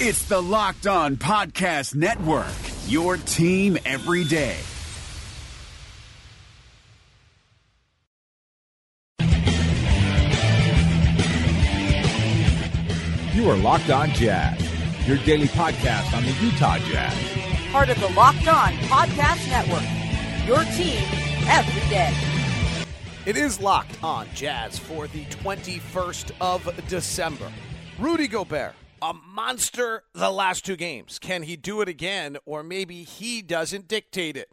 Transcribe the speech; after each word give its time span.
It's 0.00 0.22
the 0.28 0.40
Locked 0.40 0.86
On 0.86 1.16
Podcast 1.16 1.96
Network, 1.96 2.46
your 2.86 3.16
team 3.16 3.76
every 3.84 4.22
day. 4.22 4.56
You 13.34 13.50
are 13.50 13.56
Locked 13.56 13.90
On 13.90 14.10
Jazz, 14.10 14.60
your 15.08 15.16
daily 15.24 15.48
podcast 15.48 16.16
on 16.16 16.22
the 16.22 16.30
Utah 16.44 16.78
Jazz. 16.78 17.72
Part 17.72 17.88
of 17.88 17.98
the 17.98 18.10
Locked 18.10 18.46
On 18.46 18.74
Podcast 18.74 19.48
Network. 19.50 19.82
Your 20.46 20.62
team 20.76 21.02
every 21.48 21.90
day. 21.90 22.14
It 23.26 23.36
is 23.36 23.60
Locked 23.60 24.00
On 24.04 24.28
Jazz 24.32 24.78
for 24.78 25.08
the 25.08 25.24
21st 25.24 26.30
of 26.40 26.86
December. 26.86 27.50
Rudy 27.98 28.28
Gobert, 28.28 28.74
a 29.02 29.14
monster 29.14 30.04
the 30.14 30.30
last 30.30 30.64
two 30.64 30.76
games. 30.76 31.18
Can 31.18 31.42
he 31.42 31.56
do 31.56 31.80
it 31.80 31.88
again, 31.88 32.36
or 32.44 32.62
maybe 32.62 33.02
he 33.02 33.42
doesn't 33.42 33.88
dictate 33.88 34.36
it? 34.36 34.50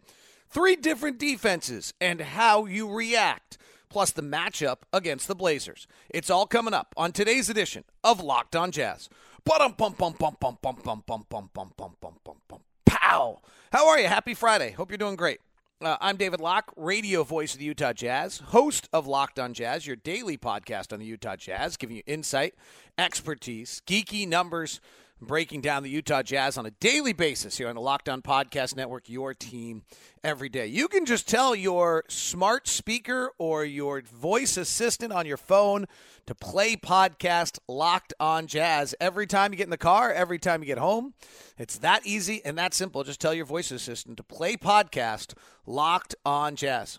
Three 0.48 0.76
different 0.76 1.18
defenses 1.18 1.92
and 2.00 2.20
how 2.20 2.66
you 2.66 2.92
react 2.92 3.58
plus 3.88 4.10
the 4.10 4.22
matchup 4.22 4.78
against 4.92 5.28
the 5.28 5.34
Blazers. 5.34 5.86
It's 6.10 6.30
all 6.30 6.46
coming 6.46 6.74
up 6.74 6.94
on 6.96 7.12
today's 7.12 7.48
edition 7.48 7.84
of 8.04 8.20
Locked 8.20 8.56
On 8.56 8.70
Jazz. 8.70 9.08
Pow! 12.84 13.40
How 13.72 13.88
are 13.88 13.98
you? 13.98 14.08
Happy 14.08 14.34
Friday. 14.34 14.72
Hope 14.72 14.90
you're 14.90 14.98
doing 14.98 15.16
great. 15.16 15.40
Uh, 15.82 15.94
I'm 16.00 16.16
David 16.16 16.40
Locke, 16.40 16.72
radio 16.74 17.22
voice 17.22 17.52
of 17.52 17.58
the 17.58 17.66
Utah 17.66 17.92
Jazz, 17.92 18.38
host 18.38 18.88
of 18.94 19.06
Locked 19.06 19.38
On 19.38 19.52
Jazz, 19.52 19.86
your 19.86 19.96
daily 19.96 20.38
podcast 20.38 20.90
on 20.90 21.00
the 21.00 21.04
Utah 21.04 21.36
Jazz, 21.36 21.76
giving 21.76 21.96
you 21.96 22.02
insight, 22.06 22.54
expertise, 22.96 23.82
geeky 23.86 24.26
numbers, 24.26 24.80
breaking 25.20 25.60
down 25.60 25.82
the 25.82 25.90
Utah 25.90 26.22
Jazz 26.22 26.58
on 26.58 26.66
a 26.66 26.70
daily 26.70 27.12
basis 27.12 27.56
here 27.58 27.68
on 27.68 27.74
the 27.74 27.80
Locked 27.80 28.08
On 28.08 28.22
Podcast 28.22 28.76
Network, 28.76 29.08
your 29.08 29.34
team 29.34 29.82
every 30.22 30.48
day. 30.48 30.66
You 30.66 30.88
can 30.88 31.06
just 31.06 31.28
tell 31.28 31.54
your 31.54 32.04
smart 32.08 32.68
speaker 32.68 33.30
or 33.38 33.64
your 33.64 34.02
voice 34.02 34.56
assistant 34.56 35.12
on 35.12 35.26
your 35.26 35.36
phone 35.36 35.86
to 36.26 36.34
play 36.34 36.76
podcast 36.76 37.58
Locked 37.68 38.12
On 38.20 38.46
Jazz 38.46 38.94
every 39.00 39.26
time 39.26 39.52
you 39.52 39.56
get 39.56 39.64
in 39.64 39.70
the 39.70 39.76
car, 39.78 40.12
every 40.12 40.38
time 40.38 40.62
you 40.62 40.66
get 40.66 40.78
home. 40.78 41.14
It's 41.58 41.78
that 41.78 42.06
easy 42.06 42.42
and 42.44 42.58
that 42.58 42.74
simple. 42.74 43.04
Just 43.04 43.20
tell 43.20 43.34
your 43.34 43.46
voice 43.46 43.70
assistant 43.70 44.16
to 44.18 44.22
play 44.22 44.56
podcast 44.56 45.34
Locked 45.64 46.14
On 46.24 46.56
Jazz. 46.56 46.98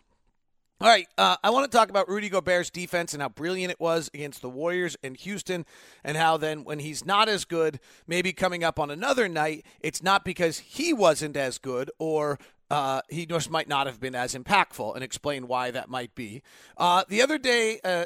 All 0.79 0.87
right, 0.87 1.07
uh, 1.17 1.37
I 1.43 1.49
want 1.49 1.71
to 1.71 1.75
talk 1.75 1.89
about 1.89 2.07
Rudy 2.07 2.29
Gobert's 2.29 2.69
defense 2.69 3.13
and 3.13 3.21
how 3.23 3.29
brilliant 3.29 3.71
it 3.71 3.79
was 3.79 4.11
against 4.13 4.43
the 4.43 4.49
Warriors 4.49 4.95
and 5.01 5.17
Houston, 5.17 5.65
and 6.03 6.15
how 6.15 6.37
then 6.37 6.63
when 6.63 6.77
he's 6.77 7.03
not 7.03 7.27
as 7.27 7.45
good, 7.45 7.79
maybe 8.05 8.31
coming 8.31 8.63
up 8.63 8.77
on 8.77 8.91
another 8.91 9.27
night, 9.27 9.65
it's 9.79 10.03
not 10.03 10.23
because 10.23 10.59
he 10.59 10.93
wasn't 10.93 11.35
as 11.35 11.57
good 11.57 11.89
or 11.97 12.37
uh, 12.69 13.01
he 13.09 13.25
just 13.25 13.49
might 13.49 13.67
not 13.67 13.87
have 13.87 13.99
been 13.99 14.13
as 14.13 14.35
impactful, 14.35 14.93
and 14.93 15.03
explain 15.03 15.47
why 15.47 15.71
that 15.71 15.89
might 15.89 16.13
be. 16.13 16.43
Uh, 16.77 17.03
the 17.09 17.23
other 17.23 17.39
day, 17.39 17.79
uh, 17.83 18.05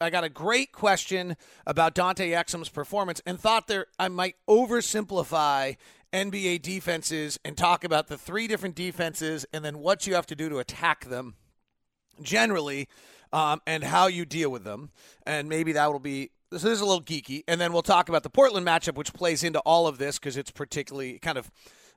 I 0.00 0.10
got 0.10 0.22
a 0.22 0.28
great 0.28 0.70
question 0.70 1.36
about 1.66 1.94
Dante 1.94 2.30
Exum's 2.30 2.68
performance, 2.68 3.20
and 3.26 3.40
thought 3.40 3.66
there 3.66 3.86
I 3.98 4.06
might 4.06 4.36
oversimplify 4.48 5.76
NBA 6.12 6.62
defenses 6.62 7.40
and 7.44 7.56
talk 7.56 7.82
about 7.82 8.06
the 8.06 8.16
three 8.16 8.46
different 8.46 8.76
defenses 8.76 9.46
and 9.52 9.64
then 9.64 9.78
what 9.80 10.06
you 10.06 10.14
have 10.14 10.26
to 10.26 10.36
do 10.36 10.48
to 10.48 10.58
attack 10.58 11.06
them 11.06 11.34
generally 12.22 12.88
um, 13.32 13.60
and 13.66 13.82
how 13.82 14.06
you 14.06 14.24
deal 14.24 14.50
with 14.50 14.64
them. 14.64 14.90
And 15.26 15.48
maybe 15.48 15.72
that 15.72 15.92
will 15.92 15.98
be. 15.98 16.30
So 16.52 16.58
this 16.58 16.76
is 16.76 16.80
a 16.80 16.86
little 16.86 17.02
geeky. 17.02 17.42
And 17.48 17.60
then 17.60 17.72
we'll 17.72 17.82
talk 17.82 18.08
about 18.08 18.22
the 18.22 18.30
Portland 18.30 18.66
matchup, 18.66 18.94
which 18.94 19.12
plays 19.12 19.42
into 19.42 19.58
all 19.60 19.86
of 19.88 19.98
this 19.98 20.18
because 20.18 20.36
it's 20.36 20.50
particularly 20.50 21.18
kind 21.18 21.38
of. 21.38 21.50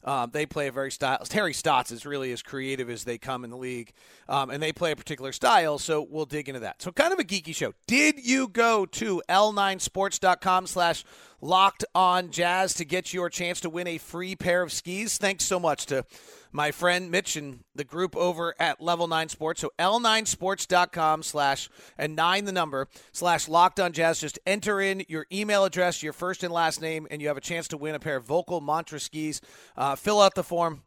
Um, 0.04 0.30
they 0.32 0.45
play 0.45 0.68
a 0.68 0.72
very 0.72 0.92
style. 0.92 1.18
Terry 1.26 1.54
Stotts 1.54 1.92
is 1.92 2.06
really 2.06 2.32
as 2.32 2.44
creative 2.44 2.90
as 2.90 3.04
they 3.04 3.18
come 3.18 3.44
in 3.44 3.50
the 3.50 3.58
league, 3.58 3.92
um, 4.30 4.52
and 4.52 4.62
they 4.62 4.72
play 4.72 4.92
a 4.92 4.95
particular 4.95 5.32
style. 5.32 5.80
So 5.80 6.06
we'll 6.08 6.26
dig 6.26 6.48
into 6.48 6.61
that. 6.61 6.82
So 6.82 6.92
kind 6.92 7.11
of 7.11 7.20
a 7.20 7.23
geeky 7.23 7.54
show. 7.54 7.73
Did 7.88 8.23
you 8.23 8.48
go 8.48 8.86
to 8.86 9.22
l9sports.com 9.27 10.67
slash 10.67 11.04
locked 11.42 11.86
on 11.93 12.31
jazz 12.31 12.73
to 12.75 12.86
get 12.86 13.14
your 13.14 13.30
chance 13.30 13.59
to 13.61 13.70
win 13.70 13.87
a 13.87 13.98
free 13.98 14.36
pair 14.36 14.61
of 14.61 14.71
skis? 14.71 15.17
Thanks 15.17 15.45
so 15.45 15.59
much 15.59 15.86
to 15.87 16.05
my 16.52 16.71
friend 16.71 17.11
Mitch 17.11 17.36
and 17.36 17.59
the 17.75 17.83
group 17.83 18.15
over 18.15 18.55
at 18.59 18.81
Level 18.81 19.08
9 19.08 19.30
Sports. 19.30 19.61
So 19.61 19.71
L9sports.com 19.77 21.23
slash 21.23 21.70
and 21.97 22.15
nine 22.15 22.45
the 22.45 22.52
number 22.52 22.87
slash 23.11 23.47
locked 23.47 23.80
on 23.80 23.93
jazz. 23.93 24.20
Just 24.20 24.39
enter 24.45 24.81
in 24.81 25.03
your 25.08 25.26
email 25.31 25.65
address, 25.65 26.02
your 26.02 26.14
first 26.14 26.43
and 26.43 26.53
last 26.53 26.81
name, 26.81 27.08
and 27.11 27.21
you 27.21 27.27
have 27.27 27.37
a 27.37 27.42
chance 27.42 27.67
to 27.70 27.77
win 27.77 27.95
a 27.95 27.99
pair 27.99 28.15
of 28.15 28.26
Völkl 28.26 28.61
Mantra 28.61 28.99
skis. 28.99 29.42
Uh, 29.76 29.95
fill 29.95 30.21
out 30.21 30.36
the 30.36 30.43
form 30.43 30.83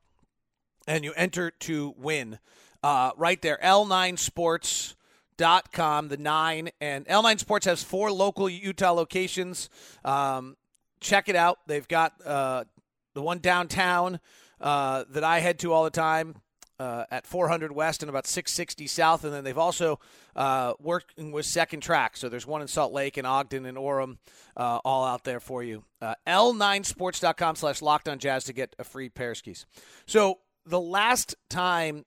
and 0.86 1.04
you 1.04 1.12
enter 1.16 1.50
to 1.50 1.94
win. 1.96 2.38
Uh, 2.82 3.10
right 3.16 3.40
there, 3.42 3.58
L9 3.62 4.18
Sports 4.18 4.96
dot 5.40 5.72
com 5.72 6.08
the 6.08 6.18
nine 6.18 6.68
and 6.80 7.06
l9 7.06 7.38
sports 7.38 7.64
has 7.64 7.82
four 7.82 8.12
local 8.12 8.48
utah 8.48 8.92
locations 8.92 9.70
um, 10.04 10.56
check 11.00 11.28
it 11.28 11.36
out 11.36 11.58
they've 11.66 11.88
got 11.88 12.12
uh, 12.26 12.64
the 13.14 13.22
one 13.22 13.38
downtown 13.38 14.20
uh, 14.60 15.04
that 15.10 15.24
I 15.24 15.40
head 15.40 15.58
to 15.60 15.72
all 15.72 15.84
the 15.84 15.90
time. 15.90 16.36
Uh, 16.78 17.04
at 17.10 17.26
400 17.26 17.72
West 17.72 18.02
and 18.02 18.08
about 18.08 18.26
660 18.26 18.86
South, 18.86 19.22
and 19.24 19.34
then 19.34 19.44
they've 19.44 19.58
also 19.58 20.00
uh, 20.34 20.72
working 20.80 21.30
with 21.30 21.44
Second 21.44 21.82
Track. 21.82 22.16
So 22.16 22.30
there's 22.30 22.46
one 22.46 22.62
in 22.62 22.68
Salt 22.68 22.94
Lake 22.94 23.18
and 23.18 23.26
Ogden 23.26 23.66
and 23.66 23.76
Orem, 23.76 24.16
uh, 24.56 24.78
all 24.82 25.04
out 25.04 25.24
there 25.24 25.40
for 25.40 25.62
you. 25.62 25.84
Uh, 26.00 26.14
L9sports.com 26.26 27.56
slash 27.56 27.82
locked 27.82 28.08
on 28.08 28.18
jazz 28.18 28.44
to 28.44 28.54
get 28.54 28.74
a 28.78 28.84
free 28.84 29.10
pair 29.10 29.32
of 29.32 29.36
skis. 29.36 29.66
So 30.06 30.38
the 30.64 30.80
last 30.80 31.34
time 31.50 32.06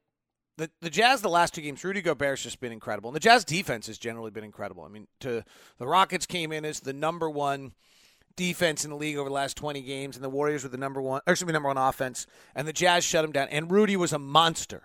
the, 0.57 0.69
the 0.81 0.89
Jazz, 0.89 1.21
the 1.21 1.29
last 1.29 1.53
two 1.53 1.61
games, 1.61 1.83
Rudy 1.83 2.01
Gobert's 2.01 2.43
just 2.43 2.59
been 2.59 2.71
incredible. 2.71 3.09
And 3.09 3.15
the 3.15 3.19
Jazz 3.19 3.43
defense 3.43 3.87
has 3.87 3.97
generally 3.97 4.31
been 4.31 4.43
incredible. 4.43 4.83
I 4.83 4.87
mean, 4.87 5.07
to 5.21 5.43
the 5.77 5.87
Rockets 5.87 6.25
came 6.25 6.51
in 6.51 6.63
as 6.65 6.79
the 6.79 6.93
number 6.93 7.29
one 7.29 7.73
defense 8.35 8.83
in 8.83 8.91
the 8.91 8.97
league 8.97 9.17
over 9.17 9.29
the 9.29 9.35
last 9.35 9.57
20 9.57 9.81
games, 9.81 10.15
and 10.15 10.23
the 10.23 10.29
Warriors 10.29 10.63
were 10.63 10.69
the 10.69 10.77
number 10.77 11.01
one, 11.01 11.21
or 11.27 11.33
excuse 11.33 11.47
me, 11.47 11.53
number 11.53 11.69
one 11.69 11.77
offense, 11.77 12.27
and 12.55 12.67
the 12.67 12.73
Jazz 12.73 13.03
shut 13.03 13.23
them 13.23 13.31
down. 13.31 13.47
And 13.49 13.71
Rudy 13.71 13.95
was 13.95 14.13
a 14.13 14.19
monster. 14.19 14.83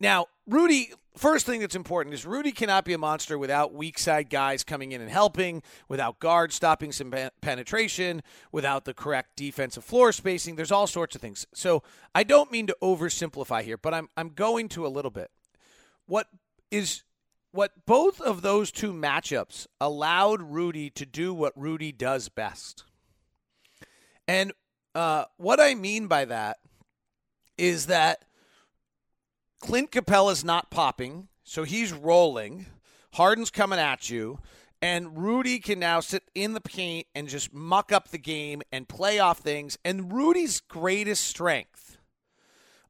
Now, 0.00 0.26
Rudy, 0.46 0.92
first 1.16 1.46
thing 1.46 1.60
that's 1.60 1.74
important 1.74 2.14
is 2.14 2.26
Rudy 2.26 2.52
cannot 2.52 2.84
be 2.84 2.92
a 2.92 2.98
monster 2.98 3.38
without 3.38 3.72
weak 3.72 3.98
side 3.98 4.30
guys 4.30 4.64
coming 4.64 4.92
in 4.92 5.00
and 5.00 5.10
helping, 5.10 5.62
without 5.88 6.18
guards 6.18 6.54
stopping 6.54 6.92
some 6.92 7.12
penetration, 7.40 8.22
without 8.52 8.84
the 8.84 8.94
correct 8.94 9.36
defensive 9.36 9.84
floor 9.84 10.12
spacing. 10.12 10.56
There's 10.56 10.72
all 10.72 10.86
sorts 10.86 11.14
of 11.14 11.20
things. 11.20 11.46
So 11.54 11.82
I 12.14 12.24
don't 12.24 12.50
mean 12.52 12.66
to 12.66 12.76
oversimplify 12.82 13.62
here, 13.62 13.78
but 13.78 13.94
I'm 13.94 14.08
I'm 14.16 14.30
going 14.30 14.68
to 14.70 14.86
a 14.86 14.88
little 14.88 15.10
bit. 15.10 15.30
What 16.06 16.28
is 16.70 17.02
what 17.54 17.86
both 17.86 18.20
of 18.20 18.42
those 18.42 18.72
two 18.72 18.92
matchups 18.92 19.68
allowed 19.80 20.42
Rudy 20.42 20.90
to 20.90 21.06
do 21.06 21.32
what 21.32 21.52
Rudy 21.56 21.92
does 21.92 22.28
best. 22.28 22.82
And 24.26 24.52
uh, 24.94 25.26
what 25.36 25.60
I 25.60 25.76
mean 25.76 26.08
by 26.08 26.24
that 26.24 26.58
is 27.56 27.86
that 27.86 28.24
Clint 29.64 29.90
Capela's 29.90 30.44
not 30.44 30.70
popping, 30.70 31.28
so 31.42 31.64
he's 31.64 31.90
rolling. 31.90 32.66
Harden's 33.14 33.50
coming 33.50 33.78
at 33.78 34.10
you, 34.10 34.38
and 34.82 35.16
Rudy 35.16 35.58
can 35.58 35.78
now 35.78 36.00
sit 36.00 36.22
in 36.34 36.52
the 36.52 36.60
paint 36.60 37.06
and 37.14 37.28
just 37.28 37.54
muck 37.54 37.90
up 37.90 38.08
the 38.08 38.18
game 38.18 38.60
and 38.70 38.86
play 38.86 39.18
off 39.18 39.38
things. 39.38 39.78
And 39.82 40.12
Rudy's 40.12 40.60
greatest 40.60 41.26
strength, 41.26 41.96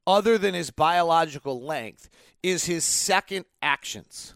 other 0.05 0.37
than 0.37 0.53
his 0.53 0.69
biological 0.69 1.61
length, 1.61 2.09
is 2.43 2.65
his 2.65 2.83
second 2.83 3.45
actions. 3.61 4.35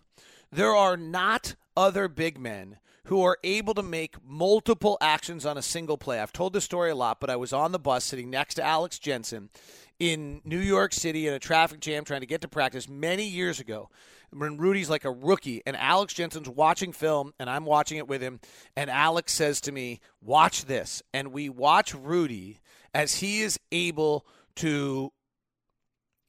There 0.49 0.73
are 0.73 0.95
not 0.95 1.55
other 1.75 2.07
big 2.07 2.39
men 2.39 2.77
who 3.09 3.23
are 3.23 3.39
able 3.43 3.73
to 3.73 3.81
make 3.81 4.15
multiple 4.23 4.95
actions 5.01 5.43
on 5.43 5.57
a 5.57 5.63
single 5.63 5.97
play. 5.97 6.19
I've 6.19 6.31
told 6.31 6.53
this 6.53 6.63
story 6.63 6.91
a 6.91 6.95
lot, 6.95 7.19
but 7.19 7.31
I 7.31 7.37
was 7.37 7.51
on 7.51 7.71
the 7.71 7.79
bus 7.79 8.03
sitting 8.03 8.29
next 8.29 8.53
to 8.55 8.63
Alex 8.63 8.99
Jensen 8.99 9.49
in 9.99 10.41
New 10.45 10.59
York 10.59 10.93
City 10.93 11.27
in 11.27 11.33
a 11.33 11.39
traffic 11.39 11.79
jam 11.79 12.05
trying 12.05 12.19
to 12.19 12.27
get 12.27 12.41
to 12.41 12.47
practice 12.47 12.87
many 12.87 13.25
years 13.27 13.59
ago 13.59 13.89
when 14.29 14.57
Rudy's 14.57 14.91
like 14.91 15.05
a 15.05 15.11
rookie 15.11 15.63
and 15.65 15.75
Alex 15.75 16.13
Jensen's 16.13 16.47
watching 16.47 16.93
film 16.93 17.33
and 17.39 17.49
I'm 17.49 17.65
watching 17.65 17.97
it 17.97 18.07
with 18.07 18.21
him 18.21 18.41
and 18.75 18.91
Alex 18.91 19.33
says 19.33 19.59
to 19.61 19.71
me, 19.71 20.01
"Watch 20.21 20.65
this." 20.65 21.01
And 21.11 21.33
we 21.33 21.49
watch 21.49 21.95
Rudy 21.95 22.59
as 22.93 23.15
he 23.15 23.41
is 23.41 23.59
able 23.71 24.23
to 24.57 25.13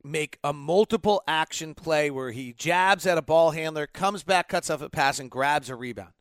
make 0.03 0.39
a 0.43 0.55
multiple 0.55 1.23
action 1.29 1.75
play 1.75 2.11
where 2.11 2.31
he 2.31 2.55
jabs 2.55 3.07
at 3.07 3.19
a 3.19 3.23
ball 3.23 3.51
handler, 3.51 3.87
comes 3.87 4.23
back, 4.23 4.49
cuts 4.49 4.71
off 4.71 4.81
a 4.81 4.89
pass, 4.89 5.19
and 5.19 5.31
grabs 5.31 5.69
a 5.69 5.77
rebound. 5.77 6.15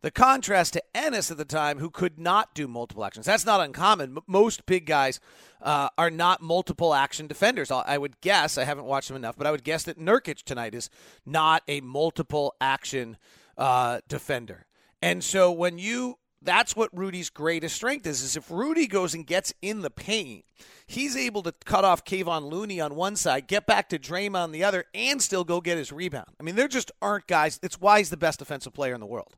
The 0.00 0.10
contrast 0.10 0.74
to 0.74 0.82
Enes 0.94 1.30
at 1.30 1.38
the 1.38 1.44
time, 1.44 1.78
who 1.78 1.90
could 1.90 2.18
not 2.18 2.54
do 2.54 2.68
multiple 2.68 3.04
actions. 3.04 3.26
That's 3.26 3.44
not 3.44 3.60
uncommon. 3.60 4.18
Most 4.26 4.64
big 4.66 4.86
guys 4.86 5.18
uh, 5.60 5.88
are 5.98 6.10
not 6.10 6.40
multiple 6.40 6.94
action 6.94 7.26
defenders. 7.26 7.70
I 7.70 7.98
would 7.98 8.20
guess, 8.20 8.58
I 8.58 8.64
haven't 8.64 8.84
watched 8.84 9.08
them 9.08 9.16
enough, 9.16 9.36
but 9.36 9.46
I 9.46 9.50
would 9.50 9.64
guess 9.64 9.82
that 9.84 9.98
Nurkic 9.98 10.44
tonight 10.44 10.74
is 10.74 10.88
not 11.26 11.62
a 11.66 11.80
multiple 11.80 12.54
action 12.60 13.16
uh, 13.56 14.00
defender. 14.08 14.66
And 15.02 15.22
so 15.24 15.50
when 15.50 15.78
you 15.78 16.18
that's 16.42 16.76
what 16.76 16.96
Rudy's 16.96 17.30
greatest 17.30 17.74
strength 17.74 18.06
is. 18.06 18.22
Is 18.22 18.36
if 18.36 18.50
Rudy 18.50 18.86
goes 18.86 19.14
and 19.14 19.26
gets 19.26 19.52
in 19.60 19.82
the 19.82 19.90
paint, 19.90 20.44
he's 20.86 21.16
able 21.16 21.42
to 21.42 21.52
cut 21.64 21.84
off 21.84 22.04
Kevon 22.04 22.50
Looney 22.50 22.80
on 22.80 22.94
one 22.94 23.16
side, 23.16 23.48
get 23.48 23.66
back 23.66 23.88
to 23.88 23.98
Draymond 23.98 24.36
on 24.36 24.52
the 24.52 24.64
other, 24.64 24.84
and 24.94 25.20
still 25.20 25.44
go 25.44 25.60
get 25.60 25.78
his 25.78 25.92
rebound. 25.92 26.28
I 26.38 26.42
mean, 26.42 26.54
there 26.54 26.68
just 26.68 26.92
aren't 27.02 27.26
guys. 27.26 27.58
It's 27.62 27.80
why 27.80 27.98
he's 27.98 28.10
the 28.10 28.16
best 28.16 28.38
defensive 28.38 28.72
player 28.72 28.94
in 28.94 29.00
the 29.00 29.06
world. 29.06 29.36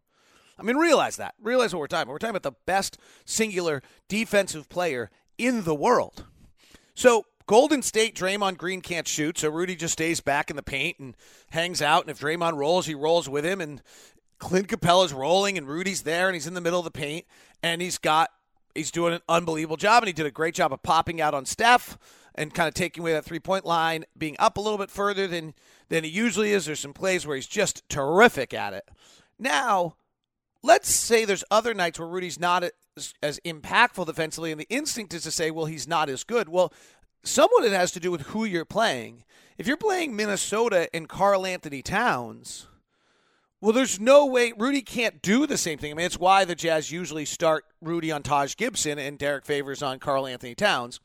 I 0.61 0.63
mean, 0.63 0.77
realize 0.77 1.17
that. 1.17 1.35
Realize 1.43 1.73
what 1.73 1.81
we're 1.81 1.87
talking 1.87 2.03
about. 2.03 2.13
We're 2.13 2.19
talking 2.19 2.37
about 2.37 2.43
the 2.43 2.59
best 2.67 2.99
singular 3.25 3.83
defensive 4.09 4.69
player 4.69 5.11
in 5.39 5.65
the 5.65 5.75
world. 5.75 6.27
So 6.95 7.25
Golden 7.47 7.83
State, 7.83 8.15
Draymond 8.15 8.59
Green 8.59 8.83
can't 8.83 9.09
shoot, 9.09 9.39
so 9.39 9.49
Rudy 9.49 9.75
just 9.75 9.95
stays 9.95 10.21
back 10.21 10.51
in 10.51 10.57
the 10.57 10.63
paint 10.63 10.99
and 10.99 11.17
hangs 11.51 11.81
out. 11.81 12.03
And 12.03 12.11
if 12.11 12.21
Draymond 12.21 12.57
rolls, 12.57 12.87
he 12.87 12.95
rolls 12.95 13.29
with 13.29 13.45
him. 13.45 13.61
And 13.61 13.83
Clint 14.39 14.69
Capela's 14.69 15.13
rolling, 15.13 15.57
and 15.57 15.67
Rudy's 15.67 16.03
there, 16.03 16.29
and 16.29 16.35
he's 16.35 16.47
in 16.47 16.55
the 16.55 16.61
middle 16.61 16.79
of 16.79 16.85
the 16.85 16.91
paint, 16.91 17.27
and 17.63 17.81
he's 17.81 17.99
got 17.99 18.31
he's 18.75 18.91
doing 18.91 19.13
an 19.13 19.21
unbelievable 19.29 19.77
job, 19.77 20.03
and 20.03 20.09
he 20.09 20.13
did 20.13 20.27
a 20.27 20.31
great 20.31 20.55
job 20.55 20.73
of 20.73 20.83
popping 20.83 21.21
out 21.21 21.35
on 21.35 21.45
Steph 21.45 21.99
and 22.35 22.55
kind 22.55 22.69
of 22.69 22.75
taking 22.75 23.03
away 23.03 23.13
that 23.13 23.25
three 23.25 23.41
point 23.41 23.65
line, 23.65 24.05
being 24.17 24.37
up 24.39 24.57
a 24.57 24.61
little 24.61 24.79
bit 24.79 24.91
further 24.91 25.27
than 25.27 25.55
than 25.89 26.05
he 26.05 26.11
usually 26.11 26.53
is. 26.53 26.67
There's 26.67 26.81
some 26.81 26.95
plays 26.95 27.27
where 27.27 27.37
he's 27.37 27.47
just 27.47 27.89
terrific 27.89 28.55
at 28.55 28.73
it. 28.73 28.89
Now, 29.39 29.97
let's 30.63 30.91
say 30.91 31.25
there's 31.25 31.45
other 31.51 31.75
nights 31.75 31.99
where 31.99 32.09
Rudy's 32.09 32.39
not 32.39 32.65
as, 32.97 33.15
as 33.23 33.41
impactful 33.45 34.07
defensively, 34.07 34.53
and 34.53 34.61
the 34.61 34.69
instinct 34.69 35.15
is 35.15 35.23
to 35.25 35.31
say, 35.31 35.51
well, 35.51 35.67
he's 35.67 35.89
not 35.89 36.09
as 36.09 36.25
good. 36.25 36.49
Well, 36.49 36.73
somewhat 37.23 37.65
it 37.65 37.73
has 37.73 37.93
to 37.93 38.01
do 38.01 38.11
with 38.11 38.23
who 38.23 38.45
you're 38.45 38.65
playing. 38.65 39.25
If 39.59 39.67
you're 39.67 39.77
playing 39.77 40.17
Minnesota 40.17 40.89
and 40.95 41.09
Karl-Anthony 41.09 41.83
Towns, 41.83 42.67
well, 43.61 43.73
there's 43.73 44.01
no 44.01 44.25
way 44.25 44.55
Rudy 44.57 44.81
can't 44.81 45.21
do 45.21 45.47
the 45.47 45.59
same 45.59 45.79
thing. 45.79 45.91
I 45.91 45.95
mean, 45.95 46.07
it's 46.07 46.19
why 46.19 46.47
the 46.47 46.55
Jazz 46.55 46.91
usually 46.91 47.27
start 47.27 47.67
Rudy 47.83 48.11
on 48.11 48.23
Taj 48.23 48.57
Gibson 48.57 48.99
and 48.99 49.19
Derrick 49.19 49.45
Favors 49.45 49.83
on 49.83 49.99
Karl-Anthony 49.99 50.55
Towns. 50.55 50.99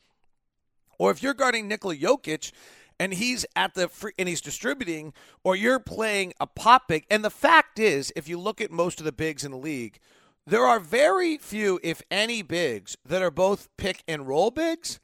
Or 0.98 1.10
if 1.10 1.22
you're 1.22 1.34
guarding 1.34 1.68
Nikola 1.68 1.96
Jokic 1.96 2.52
and 2.98 3.14
he's 3.14 3.46
at 3.54 3.74
the 3.74 3.88
free, 3.88 4.12
and 4.18 4.28
he's 4.28 4.40
distributing, 4.40 5.12
or 5.44 5.56
you're 5.56 5.78
playing 5.78 6.32
a 6.40 6.46
pop 6.46 6.88
big. 6.88 7.04
And 7.10 7.24
the 7.24 7.30
fact 7.30 7.78
is, 7.78 8.12
if 8.16 8.28
you 8.28 8.38
look 8.38 8.60
at 8.60 8.70
most 8.70 9.00
of 9.00 9.04
the 9.04 9.12
bigs 9.12 9.44
in 9.44 9.50
the 9.50 9.58
league, 9.58 9.98
there 10.46 10.64
are 10.64 10.78
very 10.78 11.38
few, 11.38 11.80
if 11.82 12.02
any, 12.10 12.42
bigs 12.42 12.96
that 13.04 13.22
are 13.22 13.30
both 13.30 13.68
pick 13.76 14.02
and 14.06 14.28
roll 14.28 14.50
bigs 14.50 15.00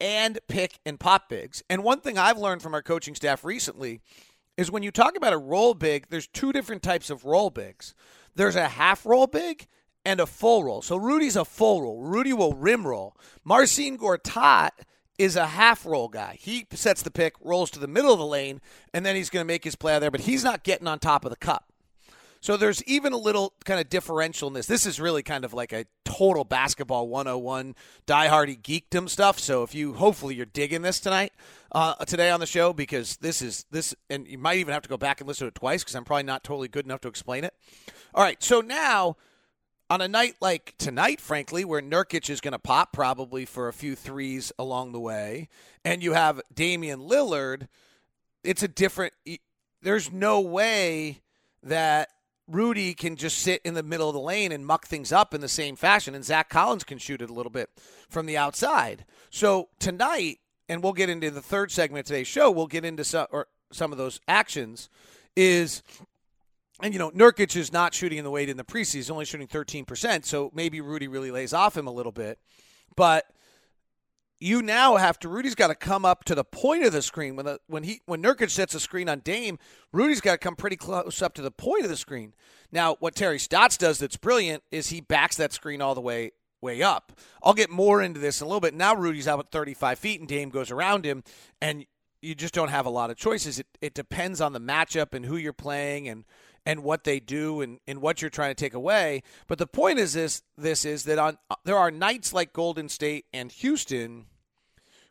and 0.00 0.38
pick 0.48 0.78
and 0.84 1.00
pop 1.00 1.28
bigs. 1.28 1.62
And 1.70 1.82
one 1.82 2.00
thing 2.00 2.18
I've 2.18 2.38
learned 2.38 2.62
from 2.62 2.74
our 2.74 2.82
coaching 2.82 3.14
staff 3.14 3.44
recently 3.44 4.00
is 4.56 4.70
when 4.70 4.82
you 4.82 4.90
talk 4.90 5.16
about 5.16 5.32
a 5.32 5.38
roll 5.38 5.74
big, 5.74 6.08
there's 6.08 6.26
two 6.26 6.52
different 6.52 6.82
types 6.82 7.10
of 7.10 7.24
roll 7.24 7.50
bigs. 7.50 7.94
There's 8.34 8.56
a 8.56 8.68
half 8.68 9.06
roll 9.06 9.26
big 9.26 9.66
and 10.04 10.20
a 10.20 10.26
full 10.26 10.64
roll. 10.64 10.82
So 10.82 10.96
Rudy's 10.96 11.36
a 11.36 11.44
full 11.44 11.82
roll. 11.82 12.02
Rudy 12.02 12.32
will 12.32 12.52
rim 12.52 12.86
roll. 12.86 13.16
Marcin 13.44 13.98
Gortat 13.98 14.70
is 15.18 15.36
a 15.36 15.46
half 15.46 15.86
roll 15.86 16.08
guy. 16.08 16.36
He 16.40 16.66
sets 16.72 17.02
the 17.02 17.10
pick, 17.10 17.34
rolls 17.40 17.70
to 17.72 17.78
the 17.78 17.86
middle 17.86 18.12
of 18.12 18.18
the 18.18 18.26
lane, 18.26 18.60
and 18.92 19.04
then 19.04 19.16
he's 19.16 19.30
going 19.30 19.44
to 19.44 19.46
make 19.46 19.64
his 19.64 19.76
play 19.76 19.94
out 19.94 20.00
there, 20.00 20.10
but 20.10 20.20
he's 20.22 20.44
not 20.44 20.62
getting 20.62 20.86
on 20.86 20.98
top 20.98 21.24
of 21.24 21.30
the 21.30 21.36
cup. 21.36 21.72
So 22.40 22.56
there's 22.56 22.82
even 22.84 23.12
a 23.12 23.16
little 23.16 23.54
kind 23.64 23.80
of 23.80 23.88
differential 23.88 24.46
in 24.46 24.54
this. 24.54 24.66
This 24.66 24.86
is 24.86 25.00
really 25.00 25.22
kind 25.22 25.44
of 25.44 25.52
like 25.52 25.72
a 25.72 25.86
total 26.04 26.44
basketball 26.44 27.08
101 27.08 27.74
diehardy 28.06 28.60
geekdom 28.60 29.08
stuff. 29.08 29.38
So 29.38 29.62
if 29.62 29.74
you 29.74 29.94
hopefully 29.94 30.34
you're 30.34 30.46
digging 30.46 30.82
this 30.82 31.00
tonight, 31.00 31.32
uh, 31.72 31.94
today 32.04 32.30
on 32.30 32.38
the 32.38 32.46
show 32.46 32.72
because 32.72 33.16
this 33.16 33.42
is 33.42 33.66
this, 33.70 33.94
and 34.08 34.28
you 34.28 34.38
might 34.38 34.58
even 34.58 34.72
have 34.74 34.82
to 34.82 34.88
go 34.88 34.96
back 34.96 35.20
and 35.20 35.26
listen 35.26 35.46
to 35.46 35.48
it 35.48 35.54
twice 35.54 35.82
because 35.82 35.96
I'm 35.96 36.04
probably 36.04 36.22
not 36.22 36.44
totally 36.44 36.68
good 36.68 36.84
enough 36.84 37.00
to 37.00 37.08
explain 37.08 37.42
it. 37.42 37.54
All 38.14 38.22
right, 38.22 38.40
so 38.42 38.60
now 38.60 39.16
on 39.88 40.00
a 40.00 40.08
night 40.08 40.36
like 40.40 40.74
tonight, 40.78 41.20
frankly, 41.20 41.64
where 41.64 41.80
Nurkic 41.80 42.28
is 42.28 42.40
going 42.40 42.52
to 42.52 42.58
pop 42.58 42.92
probably 42.92 43.44
for 43.44 43.68
a 43.68 43.72
few 43.72 43.94
threes 43.94 44.52
along 44.58 44.92
the 44.92 45.00
way, 45.00 45.48
and 45.84 46.02
you 46.02 46.12
have 46.14 46.40
Damian 46.52 47.00
Lillard, 47.00 47.68
it's 48.42 48.62
a 48.62 48.68
different. 48.68 49.12
There's 49.82 50.10
no 50.10 50.40
way 50.40 51.22
that 51.62 52.08
Rudy 52.48 52.94
can 52.94 53.16
just 53.16 53.38
sit 53.38 53.60
in 53.64 53.74
the 53.74 53.82
middle 53.82 54.08
of 54.08 54.14
the 54.14 54.20
lane 54.20 54.52
and 54.52 54.66
muck 54.66 54.86
things 54.86 55.12
up 55.12 55.34
in 55.34 55.40
the 55.40 55.48
same 55.48 55.76
fashion, 55.76 56.14
and 56.14 56.24
Zach 56.24 56.48
Collins 56.48 56.84
can 56.84 56.98
shoot 56.98 57.22
it 57.22 57.30
a 57.30 57.34
little 57.34 57.50
bit 57.50 57.70
from 58.08 58.26
the 58.26 58.36
outside. 58.36 59.04
So 59.30 59.68
tonight, 59.78 60.38
and 60.68 60.82
we'll 60.82 60.92
get 60.92 61.10
into 61.10 61.30
the 61.30 61.42
third 61.42 61.70
segment 61.70 62.00
of 62.00 62.06
today's 62.06 62.26
show. 62.26 62.50
We'll 62.50 62.66
get 62.66 62.84
into 62.84 63.04
some 63.04 63.26
or 63.30 63.48
some 63.72 63.92
of 63.92 63.98
those 63.98 64.20
actions. 64.26 64.88
Is 65.36 65.82
and 66.82 66.92
you 66.92 66.98
know 66.98 67.10
Nurkic 67.10 67.56
is 67.56 67.72
not 67.72 67.94
shooting 67.94 68.18
in 68.18 68.24
the 68.24 68.30
weight 68.30 68.48
in 68.48 68.56
the 68.56 68.64
preseason, 68.64 69.10
only 69.12 69.24
shooting 69.24 69.46
13%. 69.48 70.24
So 70.24 70.50
maybe 70.54 70.80
Rudy 70.80 71.08
really 71.08 71.30
lays 71.30 71.52
off 71.52 71.76
him 71.76 71.86
a 71.86 71.92
little 71.92 72.12
bit, 72.12 72.38
but 72.96 73.26
you 74.38 74.60
now 74.60 74.96
have 74.96 75.18
to. 75.20 75.28
Rudy's 75.28 75.54
got 75.54 75.68
to 75.68 75.74
come 75.74 76.04
up 76.04 76.24
to 76.24 76.34
the 76.34 76.44
point 76.44 76.84
of 76.84 76.92
the 76.92 77.02
screen 77.02 77.36
when 77.36 77.46
the 77.46 77.58
when 77.66 77.84
he 77.84 78.00
when 78.06 78.22
Nurkic 78.22 78.50
sets 78.50 78.74
a 78.74 78.80
screen 78.80 79.08
on 79.08 79.20
Dame. 79.20 79.58
Rudy's 79.92 80.20
got 80.20 80.32
to 80.32 80.38
come 80.38 80.56
pretty 80.56 80.76
close 80.76 81.22
up 81.22 81.34
to 81.34 81.42
the 81.42 81.50
point 81.50 81.84
of 81.84 81.88
the 81.88 81.96
screen. 81.96 82.34
Now, 82.70 82.96
what 83.00 83.14
Terry 83.14 83.38
Stotts 83.38 83.76
does 83.76 83.98
that's 83.98 84.16
brilliant 84.16 84.62
is 84.70 84.88
he 84.88 85.00
backs 85.00 85.36
that 85.36 85.52
screen 85.52 85.80
all 85.80 85.94
the 85.94 86.00
way 86.00 86.32
way 86.60 86.82
up. 86.82 87.12
I'll 87.42 87.54
get 87.54 87.70
more 87.70 88.02
into 88.02 88.20
this 88.20 88.40
in 88.40 88.44
a 88.44 88.48
little 88.48 88.60
bit. 88.60 88.74
Now 88.74 88.94
Rudy's 88.94 89.28
out 89.28 89.38
at 89.38 89.50
35 89.50 89.98
feet 89.98 90.20
and 90.20 90.28
Dame 90.28 90.50
goes 90.50 90.70
around 90.70 91.04
him, 91.04 91.22
and 91.60 91.86
you 92.20 92.34
just 92.34 92.54
don't 92.54 92.68
have 92.68 92.86
a 92.86 92.90
lot 92.90 93.10
of 93.10 93.16
choices. 93.16 93.58
It, 93.58 93.66
it 93.80 93.94
depends 93.94 94.40
on 94.40 94.52
the 94.52 94.60
matchup 94.60 95.14
and 95.14 95.24
who 95.24 95.36
you're 95.36 95.52
playing 95.52 96.08
and 96.08 96.24
and 96.66 96.82
what 96.82 97.04
they 97.04 97.20
do 97.20 97.60
and, 97.60 97.78
and 97.86 98.02
what 98.02 98.20
you're 98.20 98.28
trying 98.28 98.50
to 98.50 98.54
take 98.54 98.74
away. 98.74 99.22
But 99.46 99.58
the 99.58 99.66
point 99.66 99.98
is 100.00 100.12
this 100.12 100.42
this 100.58 100.84
is 100.84 101.04
that 101.04 101.18
on 101.18 101.38
uh, 101.48 101.54
there 101.64 101.78
are 101.78 101.90
nights 101.90 102.32
like 102.32 102.52
Golden 102.52 102.88
State 102.88 103.24
and 103.32 103.50
Houston 103.52 104.26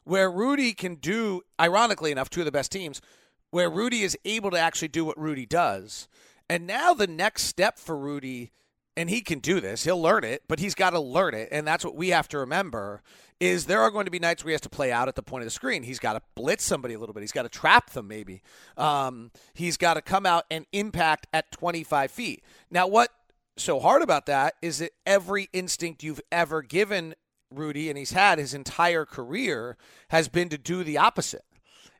where 0.03 0.29
Rudy 0.29 0.73
can 0.73 0.95
do 0.95 1.41
ironically 1.59 2.11
enough 2.11 2.29
two 2.29 2.41
of 2.41 2.45
the 2.45 2.51
best 2.51 2.71
teams 2.71 3.01
where 3.49 3.69
Rudy 3.69 4.03
is 4.03 4.17
able 4.25 4.51
to 4.51 4.59
actually 4.59 4.89
do 4.89 5.05
what 5.05 5.17
Rudy 5.17 5.45
does. 5.45 6.07
And 6.49 6.67
now 6.67 6.93
the 6.93 7.07
next 7.07 7.43
step 7.43 7.79
for 7.79 7.97
Rudy 7.97 8.51
and 8.97 9.09
he 9.09 9.21
can 9.21 9.39
do 9.39 9.59
this. 9.59 9.83
He'll 9.83 10.01
learn 10.01 10.23
it, 10.23 10.43
but 10.47 10.59
he's 10.59 10.75
got 10.75 10.91
to 10.91 10.99
learn 10.99 11.33
it, 11.33 11.49
and 11.51 11.67
that's 11.67 11.83
what 11.83 11.95
we 11.95 12.09
have 12.09 12.27
to 12.29 12.39
remember. 12.39 13.01
Is 13.39 13.65
there 13.65 13.81
are 13.81 13.91
going 13.91 14.05
to 14.05 14.11
be 14.11 14.19
nights 14.19 14.43
where 14.43 14.51
he 14.51 14.53
has 14.53 14.61
to 14.61 14.69
play 14.69 14.91
out 14.91 15.07
at 15.09 15.15
the 15.15 15.23
point 15.23 15.41
of 15.41 15.45
the 15.45 15.51
screen. 15.51 15.83
He's 15.83 15.99
got 15.99 16.13
to 16.13 16.21
blitz 16.35 16.63
somebody 16.63 16.93
a 16.93 16.99
little 16.99 17.13
bit. 17.13 17.21
He's 17.21 17.33
got 17.33 17.43
to 17.43 17.49
trap 17.49 17.91
them, 17.91 18.07
maybe. 18.07 18.41
Um, 18.77 19.31
he's 19.53 19.75
got 19.75 19.95
to 19.95 20.01
come 20.01 20.25
out 20.25 20.45
and 20.49 20.65
impact 20.71 21.27
at 21.33 21.51
25 21.51 22.11
feet. 22.11 22.43
Now, 22.71 22.87
what 22.87 23.09
so 23.57 23.79
hard 23.79 24.01
about 24.01 24.25
that 24.27 24.55
is 24.61 24.79
that 24.79 24.91
every 25.05 25.49
instinct 25.53 26.03
you've 26.03 26.21
ever 26.31 26.61
given 26.61 27.15
Rudy, 27.51 27.89
and 27.89 27.97
he's 27.97 28.11
had 28.11 28.39
his 28.39 28.53
entire 28.53 29.05
career, 29.05 29.77
has 30.09 30.27
been 30.27 30.49
to 30.49 30.57
do 30.57 30.83
the 30.83 30.97
opposite. 30.97 31.45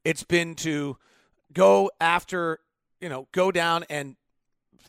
It's 0.04 0.24
been 0.24 0.56
to 0.56 0.98
go 1.54 1.90
after, 2.00 2.60
you 3.00 3.10
know, 3.10 3.28
go 3.32 3.52
down 3.52 3.86
and 3.90 4.16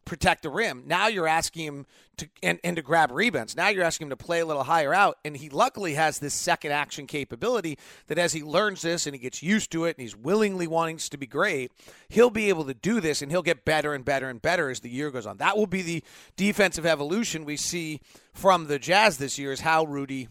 protect 0.05 0.43
the 0.43 0.51
rim. 0.51 0.85
Now 0.87 1.09
you're 1.09 1.27
asking 1.27 1.65
him 1.67 1.87
to 2.19 2.29
and, 2.43 2.59
and 2.65 2.77
to 2.77 2.83
grab 2.83 3.11
rebounds. 3.11 3.57
Now 3.57 3.69
you're 3.69 3.85
asking 3.85 4.07
him 4.07 4.11
to 4.11 4.17
play 4.17 4.41
a 4.41 4.47
little 4.47 4.63
higher 4.63 4.95
out, 4.95 5.19
and 5.25 5.37
he 5.37 5.49
luckily 5.49 5.95
has 5.95 6.19
this 6.19 6.35
second 6.35 6.73
action 6.73 7.07
capability 7.07 7.79
that 8.07 8.19
as 8.19 8.33
he 8.33 8.43
learns 8.43 8.83
this 8.83 9.07
and 9.07 9.15
he 9.15 9.21
gets 9.21 9.43
used 9.43 9.71
to 9.73 9.85
it, 9.85 9.97
and 9.97 10.03
he's 10.03 10.17
willingly 10.17 10.67
wanting 10.67 10.97
to 10.97 11.19
be 11.19 11.27
great, 11.27 11.73
he'll 12.09 12.31
be 12.31 12.49
able 12.49 12.65
to 12.65 12.75
do 12.75 13.01
this, 13.01 13.23
and 13.23 13.31
he'll 13.31 13.43
get 13.43 13.65
better 13.65 13.95
and 13.95 14.05
better 14.05 14.29
and 14.29 14.41
better 14.41 14.71
as 14.71 14.81
the 14.81 14.89
year 14.89 15.11
goes 15.11 15.27
on. 15.27 15.39
That 15.39 15.57
will 15.57 15.67
be 15.67 15.83
the 15.83 16.05
defensive 16.37 16.87
evolution 16.87 17.45
we 17.45 17.57
see 17.57 18.01
from 18.33 18.67
the 18.67 18.79
Jazz 18.79 19.19
this 19.19 19.39
year. 19.39 19.53
Is 19.53 19.61
how 19.61 19.85
Rudy 19.85 20.29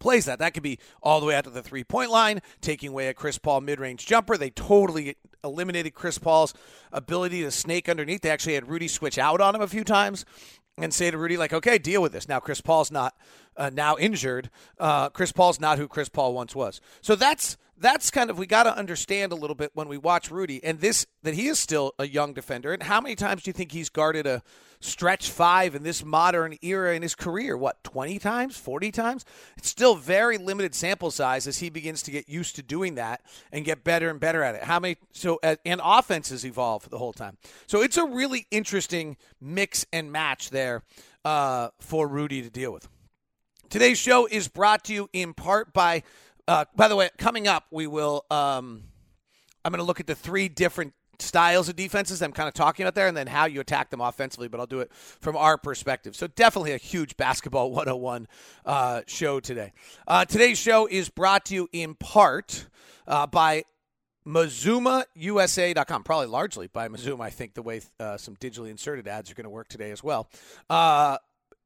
plays 0.00 0.24
that. 0.24 0.40
That 0.40 0.54
could 0.54 0.64
be 0.64 0.78
all 1.02 1.20
the 1.20 1.26
way 1.26 1.36
out 1.36 1.44
to 1.44 1.50
the 1.50 1.62
three 1.62 1.84
point 1.84 2.10
line, 2.10 2.40
taking 2.60 2.88
away 2.88 3.08
a 3.08 3.14
Chris 3.14 3.38
Paul 3.38 3.60
mid 3.60 3.78
range 3.78 4.06
jumper. 4.06 4.36
They 4.36 4.50
totally 4.50 5.16
eliminated 5.44 5.94
Chris 5.94 6.18
Paul's 6.18 6.52
ability 6.92 7.42
to 7.42 7.50
snake 7.50 7.88
underneath. 7.88 8.22
They 8.22 8.30
actually 8.30 8.54
had 8.54 8.68
Rudy 8.68 8.88
switch 8.88 9.18
out 9.18 9.40
on 9.40 9.54
him 9.54 9.62
a 9.62 9.68
few 9.68 9.84
times 9.84 10.24
and 10.78 10.92
say 10.92 11.10
to 11.10 11.18
Rudy, 11.18 11.36
like, 11.36 11.52
okay, 11.52 11.78
deal 11.78 12.02
with 12.02 12.12
this. 12.12 12.28
Now, 12.28 12.40
Chris 12.40 12.60
Paul's 12.60 12.90
not 12.90 13.14
uh, 13.56 13.70
now 13.72 13.96
injured. 13.96 14.50
Uh, 14.78 15.10
Chris 15.10 15.32
Paul's 15.32 15.60
not 15.60 15.78
who 15.78 15.88
Chris 15.88 16.08
Paul 16.08 16.34
once 16.34 16.54
was. 16.54 16.80
So 17.00 17.14
that's 17.14 17.56
that's 17.80 18.10
kind 18.10 18.30
of 18.30 18.38
we 18.38 18.46
got 18.46 18.64
to 18.64 18.76
understand 18.76 19.32
a 19.32 19.34
little 19.34 19.56
bit 19.56 19.70
when 19.74 19.88
we 19.88 19.96
watch 19.96 20.30
Rudy 20.30 20.62
and 20.62 20.80
this 20.80 21.06
that 21.22 21.34
he 21.34 21.48
is 21.48 21.58
still 21.58 21.94
a 21.98 22.06
young 22.06 22.34
defender. 22.34 22.72
And 22.72 22.82
how 22.82 23.00
many 23.00 23.14
times 23.16 23.42
do 23.42 23.48
you 23.48 23.52
think 23.52 23.72
he's 23.72 23.88
guarded 23.88 24.26
a 24.26 24.42
stretch 24.80 25.30
five 25.30 25.74
in 25.74 25.82
this 25.82 26.04
modern 26.04 26.56
era 26.62 26.94
in 26.94 27.02
his 27.02 27.14
career? 27.14 27.56
What 27.56 27.82
twenty 27.82 28.18
times, 28.18 28.56
forty 28.56 28.90
times? 28.90 29.24
It's 29.56 29.68
still 29.68 29.94
very 29.94 30.36
limited 30.38 30.74
sample 30.74 31.10
size 31.10 31.46
as 31.46 31.58
he 31.58 31.70
begins 31.70 32.02
to 32.02 32.10
get 32.10 32.28
used 32.28 32.54
to 32.56 32.62
doing 32.62 32.96
that 32.96 33.22
and 33.50 33.64
get 33.64 33.82
better 33.82 34.10
and 34.10 34.20
better 34.20 34.42
at 34.42 34.54
it. 34.54 34.64
How 34.64 34.78
many? 34.78 34.96
So 35.12 35.40
uh, 35.42 35.56
and 35.64 35.80
offenses 35.82 36.44
evolve 36.44 36.88
the 36.90 36.98
whole 36.98 37.14
time. 37.14 37.38
So 37.66 37.82
it's 37.82 37.96
a 37.96 38.04
really 38.04 38.46
interesting 38.50 39.16
mix 39.40 39.86
and 39.92 40.12
match 40.12 40.50
there 40.50 40.82
uh, 41.24 41.70
for 41.80 42.06
Rudy 42.06 42.42
to 42.42 42.50
deal 42.50 42.72
with. 42.72 42.88
Today's 43.70 43.98
show 43.98 44.26
is 44.26 44.48
brought 44.48 44.84
to 44.84 44.92
you 44.92 45.08
in 45.12 45.32
part 45.32 45.72
by 45.72 46.02
uh, 46.50 46.64
by 46.74 46.88
the 46.88 46.96
way, 46.96 47.08
coming 47.16 47.46
up, 47.46 47.66
we 47.70 47.86
will. 47.86 48.24
Um, 48.28 48.82
I'm 49.64 49.70
going 49.70 49.78
to 49.78 49.84
look 49.84 50.00
at 50.00 50.08
the 50.08 50.16
three 50.16 50.48
different 50.48 50.94
styles 51.20 51.68
of 51.68 51.76
defenses 51.76 52.22
I'm 52.22 52.32
kind 52.32 52.48
of 52.48 52.54
talking 52.54 52.82
about 52.84 52.96
there, 52.96 53.06
and 53.06 53.16
then 53.16 53.28
how 53.28 53.44
you 53.44 53.60
attack 53.60 53.90
them 53.90 54.00
offensively. 54.00 54.48
But 54.48 54.58
I'll 54.58 54.66
do 54.66 54.80
it 54.80 54.92
from 54.92 55.36
our 55.36 55.56
perspective. 55.56 56.16
So 56.16 56.26
definitely 56.26 56.72
a 56.72 56.76
huge 56.76 57.16
basketball 57.16 57.70
101 57.70 58.26
uh, 58.66 59.02
show 59.06 59.38
today. 59.38 59.72
Uh, 60.08 60.24
today's 60.24 60.58
show 60.58 60.86
is 60.86 61.08
brought 61.08 61.44
to 61.46 61.54
you 61.54 61.68
in 61.72 61.94
part 61.94 62.66
uh, 63.06 63.28
by 63.28 63.62
MazumaUSA.com, 64.26 66.02
probably 66.02 66.26
largely 66.26 66.66
by 66.66 66.88
Mazuma. 66.88 67.22
I 67.22 67.30
think 67.30 67.54
the 67.54 67.62
way 67.62 67.80
uh, 68.00 68.16
some 68.16 68.34
digitally 68.34 68.70
inserted 68.70 69.06
ads 69.06 69.30
are 69.30 69.34
going 69.34 69.44
to 69.44 69.50
work 69.50 69.68
today 69.68 69.92
as 69.92 70.02
well. 70.02 70.28
Uh, 70.68 71.18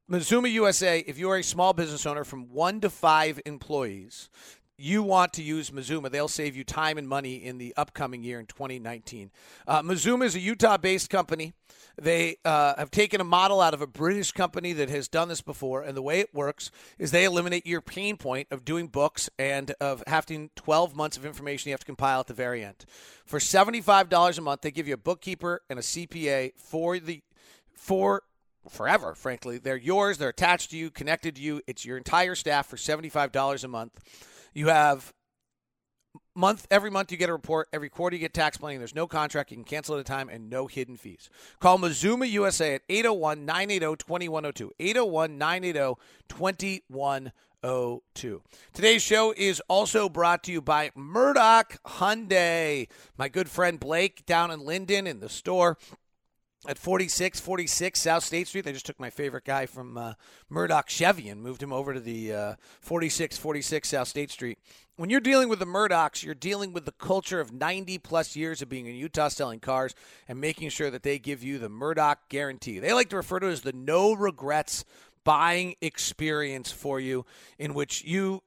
Mazuma 0.09 0.49
USA, 0.49 0.99
if 0.99 1.19
you 1.19 1.31
are 1.31 1.39
a 1.39 1.43
small 1.43 1.73
business 1.73 2.05
owner 2.05 2.25
from 2.25 2.51
one 2.51 2.83
to 2.83 2.91
five 2.91 3.41
employees, 3.47 4.29
you 4.77 5.03
want 5.03 5.33
to 5.35 5.43
use 5.43 5.73
Mazuma. 5.73 6.11
They'll 6.11 6.29
save 6.29 6.57
you 6.57 6.65
time 6.65 6.99
and 6.99 7.09
money 7.09 7.37
in 7.37 7.59
the 7.59 7.75
upcoming 7.77 8.23
year 8.23 8.41
in 8.41 8.47
2019. 8.47 9.31
Uh, 9.67 9.83
Mazuma 9.83 10.25
is 10.25 10.35
a 10.35 10.41
Utah 10.41 10.77
based 10.77 11.11
company. 11.11 11.53
They 12.01 12.39
uh, 12.45 12.75
have 12.77 12.91
taken 12.91 13.21
a 13.21 13.25
model 13.25 13.61
out 13.61 13.73
of 13.73 13.81
a 13.81 13.87
British 13.87 14.33
company 14.33 14.73
that 14.73 14.91
has 14.91 15.07
done 15.07 15.29
this 15.29 15.43
before, 15.43 15.83
and 15.83 15.97
the 15.97 16.03
way 16.03 16.19
it 16.19 16.35
works 16.35 16.73
is 16.99 17.13
they 17.13 17.25
eliminate 17.25 17.67
your 17.67 17.81
pain 17.81 18.17
point 18.17 18.49
of 18.51 18.65
doing 18.65 18.89
books 18.89 19.31
and 19.39 19.73
of 19.81 20.03
having 20.09 20.51
12 20.57 20.97
months 20.97 21.17
of 21.17 21.25
information 21.25 21.69
you 21.69 21.73
have 21.73 21.81
to 21.81 21.87
compile 21.87 22.21
at 22.21 22.27
the 22.27 22.35
very 22.35 22.65
end. 22.65 22.85
For 23.25 23.39
$75 23.39 24.39
a 24.39 24.41
month, 24.41 24.63
they 24.63 24.73
give 24.73 24.89
you 24.89 24.95
a 24.95 24.99
bookkeeper 24.99 25.63
and 25.71 25.79
a 25.79 25.83
CPA 25.83 26.53
for 26.57 26.99
the 26.99 27.23
for 27.77 28.23
forever, 28.69 29.15
frankly. 29.15 29.59
They're 29.59 29.77
yours, 29.77 30.19
they're 30.19 30.31
attached 30.31 30.71
to 30.71 30.77
you, 30.77 30.91
connected 30.91 31.37
to 31.37 31.43
you. 31.43 31.61
It's 31.67 31.85
your 31.85 31.97
entire 31.97 32.35
staff 32.35 32.67
for 32.67 32.77
$75 32.77 33.63
a 33.65 33.69
month. 33.69 34.01
You 34.55 34.69
have 34.69 35.13
month 36.37 36.67
every 36.71 36.91
month 36.91 37.13
you 37.13 37.19
get 37.19 37.29
a 37.29 37.33
report 37.33 37.69
every 37.73 37.89
quarter 37.89 38.17
you 38.17 38.21
get 38.21 38.35
tax 38.35 38.57
planning 38.57 38.79
there's 38.79 38.95
no 38.95 39.07
contract 39.07 39.51
you 39.51 39.57
can 39.57 39.65
cancel 39.65 39.95
at 39.95 40.01
a 40.01 40.05
time 40.05 40.29
and 40.29 40.51
no 40.51 40.67
hidden 40.67 40.97
fees. 40.97 41.31
Call 41.61 41.79
mazuma 41.79 42.27
usa 42.27 42.75
at 42.75 42.89
801-980-2102 42.89 44.71
801-980-2102 46.31 48.41
today's 48.73 49.03
show 49.03 49.33
is 49.37 49.61
also 49.69 50.09
brought 50.09 50.43
to 50.45 50.53
you 50.53 50.61
by 50.61 50.91
murdock 50.95 51.79
hyundai. 51.85 52.89
My 53.17 53.29
good 53.29 53.49
friend 53.49 53.81
blake 53.81 54.27
down 54.27 54.51
in 54.51 54.61
linden 54.61 55.07
in 55.07 55.21
the 55.21 55.29
store 55.29 55.79
at 56.67 56.79
4646 56.79 58.01
South 58.01 58.25
State 58.25 58.49
Street. 58.49 58.65
They 58.65 58.73
just 58.73 58.87
took 58.87 58.99
my 58.99 59.11
favorite 59.11 59.45
guy 59.45 59.67
from 59.67 59.99
uh, 59.99 60.15
Murdock 60.49 60.89
Chevy 60.89 61.29
and 61.29 61.43
moved 61.43 61.63
him 61.63 61.73
over 61.73 61.95
to 61.95 62.01
the 62.01 62.33
uh, 62.33 62.55
4646 62.81 63.89
South 63.89 64.09
State 64.09 64.31
Street. 64.31 64.59
When 64.97 65.11
you're 65.11 65.21
dealing 65.21 65.49
with 65.49 65.59
the 65.59 65.67
Murdocks, 65.67 66.23
you're 66.23 66.35
dealing 66.35 66.73
with 66.73 66.85
the 66.85 66.93
culture 66.93 67.41
of 67.41 67.53
90 67.53 67.99
plus 67.99 68.37
years 68.37 68.63
of 68.63 68.69
being 68.69 68.87
in 68.87 68.95
Utah 68.95 69.29
selling 69.29 69.59
cars 69.59 69.95
and 70.29 70.41
making 70.41 70.69
sure 70.69 70.91
that 70.91 71.03
they 71.03 71.19
give 71.19 71.43
you 71.43 71.59
the 71.59 71.69
Murdock 71.69 72.29
guarantee. 72.29 72.79
They 72.79 72.93
like 72.93 73.09
to 73.11 73.17
refer 73.17 73.41
to 73.41 73.49
it 73.49 73.53
as 73.53 73.63
the 73.63 73.73
no 73.73 74.13
regrets 74.13 74.85
buying 75.25 75.75
experience 75.81 76.71
for 76.71 77.01
you, 77.01 77.27
in 77.59 77.75
which 77.75 78.05
you 78.05 78.43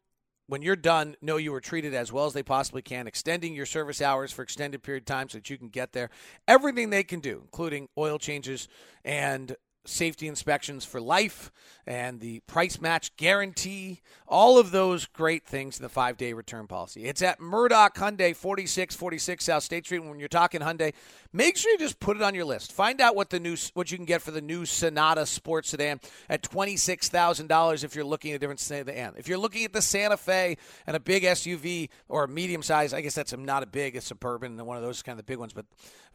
when 0.47 0.61
you're 0.61 0.75
done, 0.75 1.15
know 1.21 1.37
you 1.37 1.51
were 1.51 1.61
treated 1.61 1.93
as 1.93 2.11
well 2.11 2.25
as 2.25 2.33
they 2.33 2.43
possibly 2.43 2.81
can, 2.81 3.05
extending 3.05 3.53
your 3.53 3.65
service 3.65 4.01
hours 4.01 4.31
for 4.31 4.41
extended 4.41 4.81
period 4.81 5.03
of 5.03 5.05
time 5.05 5.29
so 5.29 5.37
that 5.37 5.49
you 5.49 5.57
can 5.57 5.69
get 5.69 5.93
there. 5.93 6.09
Everything 6.47 6.89
they 6.89 7.03
can 7.03 7.19
do, 7.19 7.41
including 7.43 7.89
oil 7.97 8.17
changes 8.17 8.67
and 9.03 9.55
safety 9.87 10.27
inspections 10.27 10.85
for 10.85 10.99
life 10.99 11.51
and 11.87 12.19
the 12.19 12.41
price 12.41 12.81
match 12.81 13.15
guarantee, 13.15 14.01
all 14.27 14.59
of 14.59 14.71
those 14.71 15.05
great 15.05 15.45
things 15.45 15.77
in 15.77 15.83
the 15.83 15.89
five 15.89 16.17
day 16.17 16.33
return 16.33 16.67
policy. 16.67 17.05
It's 17.05 17.21
at 17.21 17.39
Murdock 17.39 17.95
Hyundai, 17.95 18.35
4646 18.35 19.45
South 19.45 19.63
State 19.63 19.85
Street. 19.85 19.99
When 19.99 20.19
you're 20.19 20.27
talking 20.27 20.59
Hyundai, 20.59 20.93
make 21.31 21.55
sure 21.55 21.71
you 21.71 21.77
just 21.77 21.99
put 22.01 22.17
it 22.17 22.23
on 22.23 22.35
your 22.35 22.43
list. 22.43 22.73
Find 22.73 22.99
out 22.99 23.15
what 23.15 23.29
the 23.29 23.39
new 23.39 23.55
what 23.73 23.89
you 23.89 23.97
can 23.97 24.05
get 24.05 24.21
for 24.21 24.31
the 24.31 24.41
new 24.41 24.65
Sonata 24.65 25.25
Sports 25.25 25.69
Sedan 25.69 26.01
at 26.29 26.43
$26,000 26.43 27.83
if 27.83 27.95
you're 27.95 28.03
looking 28.03 28.31
at 28.31 28.35
a 28.35 28.39
different 28.39 28.59
sedan. 28.59 29.13
If 29.17 29.29
you're 29.29 29.37
looking 29.37 29.63
at 29.63 29.71
the 29.71 29.81
Santa 29.81 30.17
Fe 30.17 30.57
and 30.85 30.95
a 30.95 30.99
big 30.99 31.23
SUV 31.23 31.89
or 32.09 32.25
a 32.25 32.27
medium 32.27 32.61
size, 32.61 32.93
I 32.93 32.99
guess 32.99 33.15
that's 33.15 33.35
not 33.35 33.63
a 33.63 33.67
big, 33.67 33.95
a 33.95 34.01
suburban, 34.01 34.63
one 34.65 34.75
of 34.75 34.83
those 34.83 35.01
kind 35.01 35.17
of 35.17 35.25
the 35.25 35.31
big 35.31 35.39
ones. 35.39 35.53
But 35.53 35.65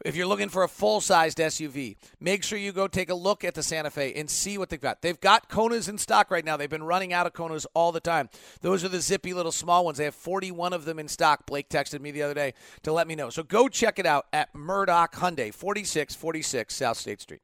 if 0.05 0.15
you're 0.15 0.27
looking 0.27 0.49
for 0.49 0.63
a 0.63 0.67
full 0.67 1.01
sized 1.01 1.39
SUV, 1.39 1.95
make 2.19 2.43
sure 2.43 2.59
you 2.59 2.71
go 2.71 2.87
take 2.87 3.09
a 3.09 3.15
look 3.15 3.43
at 3.43 3.55
the 3.55 3.62
Santa 3.63 3.89
Fe 3.89 4.13
and 4.13 4.29
see 4.29 4.57
what 4.57 4.69
they've 4.69 4.81
got. 4.81 5.01
They've 5.01 5.19
got 5.19 5.49
Konas 5.49 5.89
in 5.89 5.97
stock 5.97 6.29
right 6.29 6.45
now. 6.45 6.57
They've 6.57 6.69
been 6.69 6.83
running 6.83 7.13
out 7.13 7.25
of 7.25 7.33
Konas 7.33 7.65
all 7.73 7.91
the 7.91 7.99
time. 7.99 8.29
Those 8.61 8.83
are 8.83 8.89
the 8.89 9.01
zippy 9.01 9.33
little 9.33 9.51
small 9.51 9.85
ones. 9.85 9.97
They 9.97 10.03
have 10.05 10.15
41 10.15 10.73
of 10.73 10.85
them 10.85 10.99
in 10.99 11.07
stock. 11.07 11.45
Blake 11.45 11.69
texted 11.69 12.01
me 12.01 12.11
the 12.11 12.21
other 12.21 12.33
day 12.33 12.53
to 12.83 12.93
let 12.93 13.07
me 13.07 13.15
know. 13.15 13.29
So 13.29 13.43
go 13.43 13.67
check 13.67 13.99
it 13.99 14.05
out 14.05 14.27
at 14.31 14.53
Murdock 14.53 15.15
Hyundai, 15.15 15.53
4646 15.53 16.75
South 16.75 16.97
State 16.97 17.21
Street. 17.21 17.41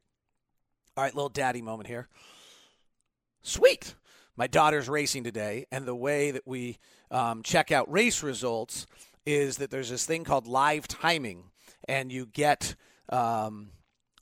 All 0.96 1.04
right, 1.04 1.16
little 1.16 1.30
daddy 1.30 1.62
moment 1.62 1.88
here. 1.88 2.08
Sweet. 3.42 3.96
My 4.36 4.48
daughter's 4.48 4.88
racing 4.88 5.26
today, 5.26 5.66
and 5.72 5.86
the 5.86 5.96
way 5.96 6.32
that 6.32 6.48
we 6.48 6.78
um, 7.12 7.44
check 7.44 7.72
out 7.72 7.92
race 7.92 8.24
results 8.24 8.88
is 9.26 9.58
that 9.58 9.70
there's 9.70 9.90
this 9.90 10.06
thing 10.06 10.24
called 10.24 10.48
live 10.48 10.88
timing, 10.88 11.52
and 11.88 12.12
you 12.12 12.26
get. 12.26 12.76
Um, 13.10 13.72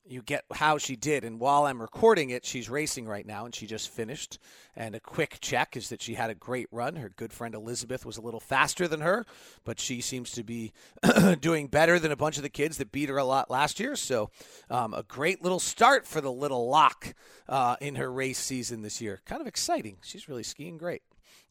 you 0.10 0.22
get 0.22 0.46
how 0.54 0.78
she 0.78 0.96
did. 0.96 1.24
And 1.24 1.40
while 1.40 1.66
I'm 1.66 1.82
recording 1.82 2.30
it, 2.30 2.46
she's 2.46 2.70
racing 2.70 3.08
right 3.08 3.26
now, 3.26 3.46
and 3.46 3.54
she 3.54 3.68
just 3.68 3.90
finished. 3.90 4.40
And 4.76 4.96
a 4.96 5.00
quick 5.00 5.38
check 5.42 5.76
is 5.76 5.90
that 5.90 6.02
she 6.02 6.14
had 6.14 6.30
a 6.30 6.36
great 6.36 6.68
run. 6.72 6.96
Her 6.96 7.10
good 7.10 7.34
friend 7.34 7.54
Elizabeth 7.56 8.06
was 8.06 8.18
a 8.18 8.22
little 8.22 8.40
faster 8.40 8.88
than 8.88 9.02
her, 9.02 9.26
but 9.64 9.80
she 9.80 10.02
seems 10.02 10.32
to 10.32 10.44
be 10.44 10.74
doing 11.40 11.68
better 11.68 12.00
than 12.00 12.12
a 12.12 12.16
bunch 12.18 12.38
of 12.38 12.44
the 12.44 12.50
kids 12.50 12.78
that 12.78 12.92
beat 12.92 13.10
her 13.10 13.18
a 13.18 13.24
lot 13.24 13.50
last 13.50 13.80
year. 13.80 13.96
So, 13.96 14.30
um, 14.70 14.94
a 14.94 15.04
great 15.04 15.44
little 15.44 15.60
start 15.60 16.08
for 16.08 16.22
the 16.22 16.32
little 16.32 16.70
lock 16.70 17.14
uh, 17.50 17.76
in 17.82 17.96
her 17.96 18.12
race 18.12 18.40
season 18.40 18.82
this 18.82 19.02
year. 19.02 19.22
Kind 19.26 19.42
of 19.42 19.48
exciting. 19.48 19.98
She's 20.04 20.30
really 20.30 20.44
skiing 20.44 20.78
great. 20.78 21.02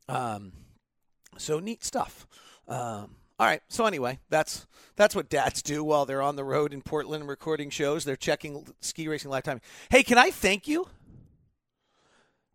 Um, 0.09 0.53
so 1.39 1.59
neat 1.59 1.85
stuff. 1.85 2.27
Um, 2.69 3.17
all 3.39 3.47
right. 3.47 3.61
So 3.69 3.85
anyway, 3.85 4.19
that's 4.31 4.67
that's 4.97 5.15
what 5.15 5.29
dads 5.29 5.63
do 5.63 5.85
while 5.85 6.07
they're 6.07 6.23
on 6.23 6.37
the 6.37 6.45
road 6.45 6.73
in 6.73 6.81
Portland 6.81 7.23
and 7.23 7.29
recording 7.29 7.69
shows. 7.69 8.05
They're 8.05 8.17
checking 8.17 8.67
ski 8.81 9.09
racing 9.09 9.31
lifetime. 9.31 9.61
Hey, 9.91 10.03
can 10.03 10.17
I 10.17 10.31
thank 10.31 10.67
you? 10.67 10.89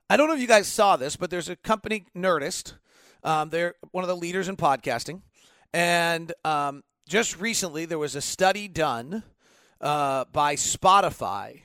I 0.09 0.17
don't 0.17 0.27
know 0.27 0.33
if 0.33 0.41
you 0.41 0.47
guys 0.47 0.67
saw 0.67 0.97
this, 0.97 1.15
but 1.15 1.29
there's 1.29 1.49
a 1.49 1.55
company, 1.55 2.05
Nerdist. 2.15 2.73
Um, 3.23 3.49
they're 3.49 3.75
one 3.91 4.03
of 4.03 4.07
the 4.07 4.15
leaders 4.15 4.49
in 4.49 4.57
podcasting, 4.57 5.21
and 5.71 6.33
um, 6.43 6.83
just 7.07 7.39
recently 7.39 7.85
there 7.85 7.99
was 7.99 8.15
a 8.15 8.21
study 8.21 8.67
done 8.67 9.23
uh, 9.79 10.25
by 10.33 10.55
Spotify, 10.55 11.61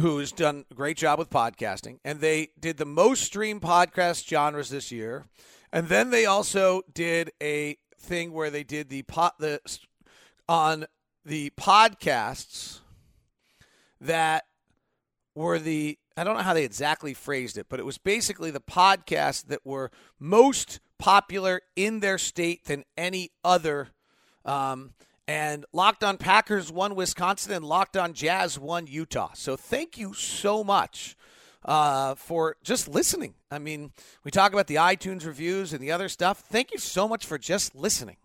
who's 0.00 0.32
done 0.32 0.64
a 0.70 0.74
great 0.74 0.96
job 0.96 1.18
with 1.18 1.28
podcasting, 1.28 1.98
and 2.04 2.20
they 2.20 2.48
did 2.58 2.78
the 2.78 2.86
most 2.86 3.22
streamed 3.22 3.60
podcast 3.60 4.26
genres 4.26 4.70
this 4.70 4.90
year. 4.90 5.26
And 5.70 5.88
then 5.88 6.08
they 6.08 6.24
also 6.24 6.80
did 6.94 7.30
a 7.42 7.76
thing 7.98 8.32
where 8.32 8.50
they 8.50 8.64
did 8.64 8.88
the 8.88 9.02
pot 9.02 9.38
the 9.38 9.60
on 10.48 10.86
the 11.24 11.50
podcasts 11.50 12.80
that 14.00 14.44
were 15.34 15.58
the 15.58 15.98
I 16.16 16.24
don't 16.24 16.36
know 16.36 16.42
how 16.42 16.54
they 16.54 16.64
exactly 16.64 17.14
phrased 17.14 17.56
it, 17.58 17.66
but 17.68 17.78
it 17.78 17.86
was 17.86 17.98
basically 17.98 18.50
the 18.50 18.60
podcasts 18.60 19.46
that 19.46 19.64
were 19.64 19.90
most 20.18 20.80
popular 20.98 21.60
in 21.76 22.00
their 22.00 22.18
state 22.18 22.64
than 22.64 22.84
any 22.96 23.30
other. 23.44 23.90
Um, 24.44 24.94
and 25.28 25.64
Locked 25.72 26.02
On 26.02 26.16
Packers 26.16 26.72
won 26.72 26.96
Wisconsin, 26.96 27.52
and 27.52 27.64
Locked 27.64 27.96
On 27.96 28.14
Jazz 28.14 28.58
won 28.58 28.86
Utah. 28.88 29.30
So 29.34 29.56
thank 29.56 29.96
you 29.96 30.12
so 30.12 30.64
much 30.64 31.16
uh, 31.68 32.14
for 32.14 32.56
just 32.64 32.88
listening. 32.88 33.34
I 33.50 33.58
mean, 33.58 33.92
we 34.24 34.30
talk 34.30 34.54
about 34.54 34.66
the 34.68 34.76
iTunes 34.76 35.26
reviews 35.26 35.74
and 35.74 35.82
the 35.82 35.92
other 35.92 36.08
stuff. 36.08 36.40
Thank 36.40 36.72
you 36.72 36.78
so 36.78 37.06
much 37.06 37.26
for 37.26 37.36
just 37.36 37.74
listening. 37.76 38.16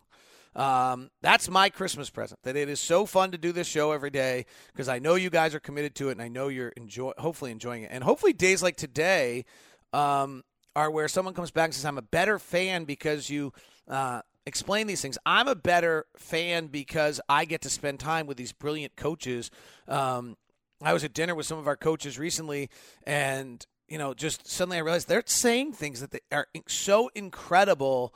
Um, 0.56 1.10
that's 1.22 1.50
my 1.50 1.70
Christmas 1.70 2.10
present. 2.10 2.40
That 2.44 2.56
it 2.56 2.70
is 2.70 2.80
so 2.80 3.06
fun 3.06 3.32
to 3.32 3.38
do 3.38 3.52
this 3.52 3.68
show 3.68 3.92
every 3.92 4.12
day 4.12 4.46
because 4.72 4.88
I 4.88 5.00
know 5.00 5.16
you 5.16 5.30
guys 5.30 5.54
are 5.54 5.60
committed 5.60 5.94
to 5.96 6.08
it, 6.08 6.14
and 6.14 6.22
I 6.22 6.30
know 6.30 6.48
you're 6.48 6.70
enjoy, 6.70 7.12
hopefully 7.18 7.52
enjoying 7.52 7.84
it. 7.84 7.90
And 7.92 8.04
hopefully, 8.04 8.32
days 8.32 8.64
like 8.64 8.78
today 8.78 9.44
um, 9.92 10.44
are 10.74 10.90
where 10.90 11.10
someone 11.10 11.34
comes 11.34 11.52
back 11.52 11.66
and 11.66 11.74
says, 11.74 11.86
"I'm 11.86 11.98
a 11.98 12.04
better 12.04 12.40
fan 12.40 12.86
because 12.86 13.30
you." 13.30 13.52
Uh, 13.86 14.22
explain 14.46 14.88
these 14.88 15.02
things. 15.02 15.18
I'm 15.26 15.48
a 15.48 15.56
better 15.56 16.06
fan 16.18 16.68
because 16.68 17.22
I 17.30 17.46
get 17.46 17.62
to 17.62 17.70
spend 17.70 18.00
time 18.00 18.28
with 18.28 18.36
these 18.36 18.52
brilliant 18.52 18.96
coaches 18.98 19.52
um, 19.88 20.36
I 20.82 20.94
was 20.94 21.04
at 21.04 21.14
dinner 21.14 21.36
with 21.36 21.46
some 21.46 21.58
of 21.58 21.68
our 21.68 21.78
coaches 21.78 22.20
recently, 22.20 22.70
and 23.06 23.66
you 23.88 23.98
know, 23.98 24.14
just 24.14 24.48
suddenly 24.50 24.78
I 24.78 24.82
realized 24.82 25.08
they're 25.08 25.24
saying 25.26 25.74
things 25.74 26.02
that 26.02 26.12
they 26.12 26.20
are 26.32 26.48
so 26.68 27.10
incredible, 27.16 28.14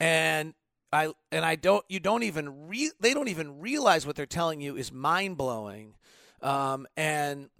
and 0.00 0.54
I 0.92 1.12
and 1.30 1.44
I 1.44 1.56
don't 1.56 1.84
you 1.88 2.00
don't 2.00 2.22
even 2.22 2.68
re, 2.68 2.90
they 3.00 3.14
don't 3.14 3.28
even 3.28 3.60
realize 3.60 4.06
what 4.06 4.16
they're 4.16 4.26
telling 4.26 4.60
you 4.60 4.76
is 4.76 4.92
mind 4.92 5.36
blowing, 5.36 5.94
um, 6.42 6.86
and. 6.96 7.50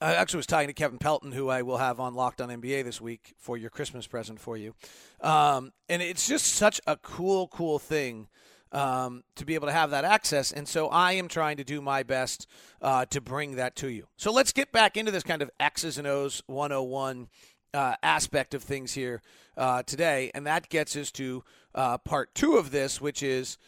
I 0.00 0.16
actually 0.16 0.38
was 0.38 0.46
talking 0.48 0.66
to 0.66 0.72
Kevin 0.72 0.98
Pelton, 0.98 1.30
who 1.30 1.48
I 1.48 1.62
will 1.62 1.76
have 1.76 2.00
on 2.00 2.16
Locked 2.16 2.40
on 2.40 2.48
NBA 2.48 2.82
this 2.82 3.00
week 3.00 3.36
for 3.38 3.56
your 3.56 3.70
Christmas 3.70 4.04
present 4.04 4.40
for 4.40 4.56
you. 4.56 4.74
Um, 5.20 5.70
and 5.88 6.02
it's 6.02 6.26
just 6.26 6.46
such 6.46 6.80
a 6.88 6.96
cool, 6.96 7.46
cool 7.46 7.78
thing 7.78 8.26
um, 8.72 9.22
to 9.36 9.44
be 9.44 9.54
able 9.54 9.68
to 9.68 9.72
have 9.72 9.90
that 9.90 10.04
access. 10.04 10.50
And 10.50 10.66
so 10.66 10.88
I 10.88 11.12
am 11.12 11.28
trying 11.28 11.58
to 11.58 11.64
do 11.64 11.80
my 11.80 12.02
best 12.02 12.46
uh, 12.80 13.04
to 13.06 13.20
bring 13.20 13.56
that 13.56 13.76
to 13.76 13.88
you. 13.88 14.06
So 14.16 14.32
let's 14.32 14.52
get 14.52 14.72
back 14.72 14.96
into 14.96 15.12
this 15.12 15.22
kind 15.22 15.42
of 15.42 15.50
X's 15.60 15.98
and 15.98 16.06
O's 16.06 16.42
101 16.46 17.28
uh, 17.74 17.94
aspect 18.02 18.54
of 18.54 18.62
things 18.62 18.94
here 18.94 19.22
uh, 19.56 19.82
today. 19.82 20.30
And 20.34 20.46
that 20.46 20.68
gets 20.68 20.96
us 20.96 21.10
to 21.12 21.44
uh, 21.74 21.98
part 21.98 22.34
two 22.34 22.56
of 22.56 22.70
this, 22.70 23.00
which 23.00 23.22
is 23.22 23.58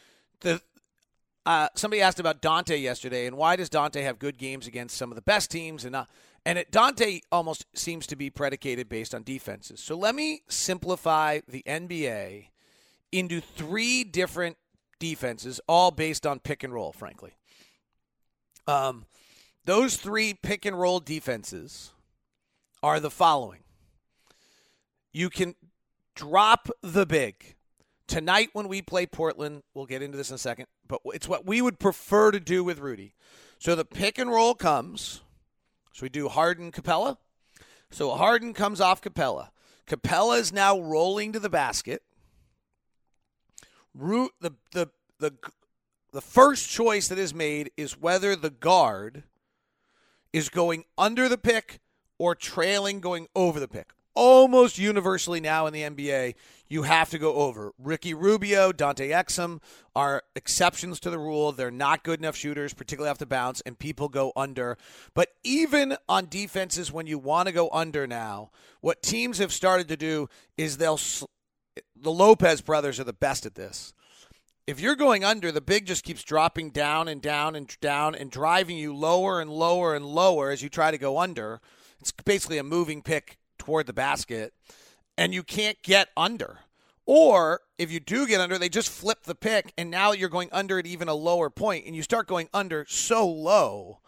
the. 0.41 0.61
Uh, 1.47 1.69
somebody 1.75 2.01
asked 2.01 2.19
about 2.19 2.41
Dante 2.41 2.75
yesterday, 2.75 3.27
and 3.27 3.37
why 3.37 3.55
does 3.55 3.69
Dante 3.69 4.01
have 4.01 4.19
good 4.19 4.39
games 4.39 4.67
against 4.67 4.97
some 4.97 5.11
of 5.11 5.15
the 5.15 5.21
best 5.21 5.51
teams 5.51 5.85
and 5.85 5.93
not? 5.93 6.09
And 6.47 6.59
it, 6.59 6.71
Dante 6.71 7.21
almost 7.31 7.67
seems 7.75 8.07
to 8.07 8.17
be 8.17 8.31
predicated 8.31 8.89
based 8.89 9.15
on 9.15 9.25
defenses. 9.25 9.81
So 9.81 9.95
let 9.95 10.15
me 10.15 10.41
simplify 10.49 11.41
the 11.47 11.63
NBA 11.67 12.47
into 13.13 13.43
three 13.43 14.05
different 14.05 14.57
defenses, 15.11 15.61
all 15.69 15.91
based 15.91 16.27
on 16.27 16.39
pick 16.39 16.63
and 16.63 16.73
roll, 16.73 16.93
frankly. 16.93 17.33
Um, 18.67 19.05
those 19.65 19.97
three 19.97 20.35
pick 20.35 20.65
and 20.65 20.79
roll 20.79 21.01
defenses 21.01 21.93
are 22.83 23.01
the 23.01 23.11
following 23.11 23.61
you 25.15 25.31
can 25.31 25.55
drop 26.15 26.69
the 26.83 27.07
big. 27.07 27.55
Tonight, 28.07 28.51
when 28.53 28.69
we 28.69 28.83
play 28.83 29.07
Portland, 29.07 29.63
we'll 29.73 29.87
get 29.87 30.03
into 30.03 30.19
this 30.19 30.29
in 30.29 30.35
a 30.35 30.39
second, 30.39 30.67
but 30.87 31.01
it's 31.07 31.29
what 31.29 31.47
we 31.47 31.63
would 31.63 31.79
prefer 31.79 32.31
to 32.31 32.41
do 32.41 32.63
with 32.63 32.81
Rudy. 32.81 33.15
So 33.59 33.75
the 33.75 33.85
pick 33.85 34.19
and 34.19 34.31
roll 34.31 34.55
comes. 34.55 35.23
So 35.93 36.03
we 36.03 36.09
do 36.09 36.29
Harden 36.29 36.73
Capela. 36.73 37.17
So 37.91 38.11
Harden 38.11 38.53
comes 38.53 38.81
off 38.81 39.01
Capela. 39.01 39.51
Capela 39.87 40.39
is 40.39 40.53
now 40.53 40.79
rolling 40.79 41.33
to 41.33 41.39
the 41.39 41.49
basket. 41.49 42.03
Root 43.95 44.33
the 44.41 44.53
the 44.73 44.91
the 45.19 45.35
the 46.13 46.21
first 46.21 46.69
choice 46.69 47.09
that 47.09 47.19
is 47.19 47.35
made 47.35 47.71
is 47.77 48.01
whether 48.01 48.37
the 48.37 48.51
guard 48.51 49.25
is 50.33 50.49
going 50.49 50.85
under 50.99 51.29
the 51.29 51.39
pick 51.39 51.81
or 52.19 52.35
trailing 52.35 53.01
going 53.01 53.29
over 53.35 53.61
the 53.61 53.69
pick. 53.69 53.93
Almost 54.17 54.79
universally 54.79 55.41
now 55.41 55.67
in 55.67 55.73
the 55.73 55.83
NBA, 55.83 56.35
you 56.69 56.83
have 56.83 57.11
to 57.11 57.19
go 57.19 57.35
over. 57.35 57.73
Ricky 57.79 58.15
Rubio, 58.15 58.71
Dante 58.71 59.11
Exum 59.11 59.61
are 59.97 60.23
exceptions 60.37 61.01
to 61.01 61.11
the 61.11 61.19
rule. 61.19 61.51
They're 61.51 61.73
not 61.73 62.05
good 62.05 62.21
enough 62.21 62.37
shooters, 62.37 62.75
particularly 62.75 63.11
off 63.11 63.19
the 63.19 63.27
bounce, 63.27 63.61
and 63.63 63.77
people 63.77 64.09
go 64.09 64.33
under. 64.37 64.79
But 65.15 65.31
even 65.43 65.97
on 66.09 66.27
defenses, 66.27 66.93
when 66.93 67.09
you 67.09 67.19
want 67.19 67.49
to 67.49 67.53
go 67.53 67.69
under 67.73 68.07
now, 68.07 68.51
what 68.81 69.03
teams 69.03 69.39
have 69.39 69.53
started 69.53 69.89
to 69.89 69.97
do 69.97 70.29
is 70.57 70.77
they'll. 70.77 71.01
The 71.97 72.11
Lopez 72.11 72.61
brothers 72.61 72.99
are 72.99 73.05
the 73.05 73.13
best 73.13 73.47
at 73.47 73.55
this 73.55 73.93
if 74.67 74.81
you're 74.81 74.97
going 74.97 75.25
under, 75.25 75.53
the 75.53 75.61
big 75.61 75.87
just 75.87 76.05
keeps 76.05 76.23
dropping 76.23 76.71
down 76.71 77.09
and 77.09 77.21
down 77.21 77.55
and 77.55 77.77
down 77.81 78.15
and 78.15 78.31
driving 78.31 78.79
you 78.79 78.95
lower 78.95 79.41
and 79.41 79.51
lower 79.51 79.95
and 79.95 80.07
lower 80.07 80.51
as 80.51 80.63
you 80.63 80.69
try 80.69 80.91
to 80.91 80.99
go 80.99 81.19
under. 81.19 81.61
It's 82.01 82.13
basically 82.13 82.59
a 82.59 82.65
moving 82.65 83.03
pick 83.03 83.39
toward 83.59 83.87
the 83.87 83.93
basket, 83.93 84.55
and 85.19 85.35
you 85.35 85.43
can't 85.43 85.81
get 85.83 86.09
under. 86.17 86.61
Or 87.07 87.61
if 87.77 87.93
you 87.93 88.01
do 88.01 88.27
get 88.27 88.41
under, 88.41 88.57
they 88.57 88.71
just 88.71 88.89
flip 88.89 89.25
the 89.25 89.35
pick, 89.35 89.73
and 89.77 89.91
now 89.91 90.13
you're 90.13 90.31
going 90.31 90.49
under 90.51 90.79
at 90.79 90.87
even 90.87 91.09
a 91.09 91.15
lower 91.15 91.51
point, 91.51 91.85
and 91.85 91.95
you 91.95 92.03
start 92.03 92.27
going 92.27 92.49
under 92.55 92.87
so 92.89 93.29
low 93.29 93.99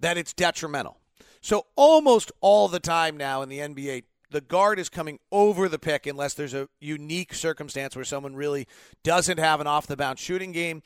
that 0.00 0.18
it's 0.18 0.32
detrimental. 0.32 0.98
So 1.40 1.66
almost 1.76 2.32
all 2.40 2.66
the 2.66 2.80
time 2.80 3.16
now 3.16 3.42
in 3.42 3.48
the 3.48 3.60
NBA, 3.60 4.02
the 4.30 4.40
guard 4.40 4.78
is 4.78 4.88
coming 4.88 5.18
over 5.32 5.68
the 5.68 5.78
pick 5.78 6.06
unless 6.06 6.34
there's 6.34 6.54
a 6.54 6.68
unique 6.80 7.34
circumstance 7.34 7.96
where 7.96 8.04
someone 8.04 8.36
really 8.36 8.66
doesn't 9.02 9.38
have 9.38 9.60
an 9.60 9.66
off 9.66 9.86
the 9.86 9.96
bounce 9.96 10.20
shooting 10.20 10.52
game. 10.52 10.82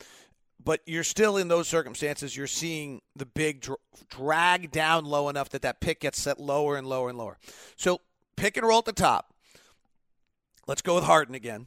But 0.62 0.80
you're 0.86 1.04
still 1.04 1.36
in 1.36 1.48
those 1.48 1.68
circumstances. 1.68 2.36
You're 2.36 2.46
seeing 2.46 3.02
the 3.14 3.26
big 3.26 3.60
dr- 3.60 3.80
drag 4.08 4.70
down 4.70 5.04
low 5.04 5.28
enough 5.28 5.50
that 5.50 5.62
that 5.62 5.80
pick 5.80 6.00
gets 6.00 6.18
set 6.20 6.40
lower 6.40 6.76
and 6.76 6.86
lower 6.86 7.10
and 7.10 7.18
lower. 7.18 7.38
So 7.76 8.00
pick 8.36 8.56
and 8.56 8.66
roll 8.66 8.78
at 8.78 8.86
the 8.86 8.92
top. 8.92 9.34
Let's 10.66 10.80
go 10.80 10.94
with 10.94 11.04
Harden 11.04 11.34
again. 11.34 11.66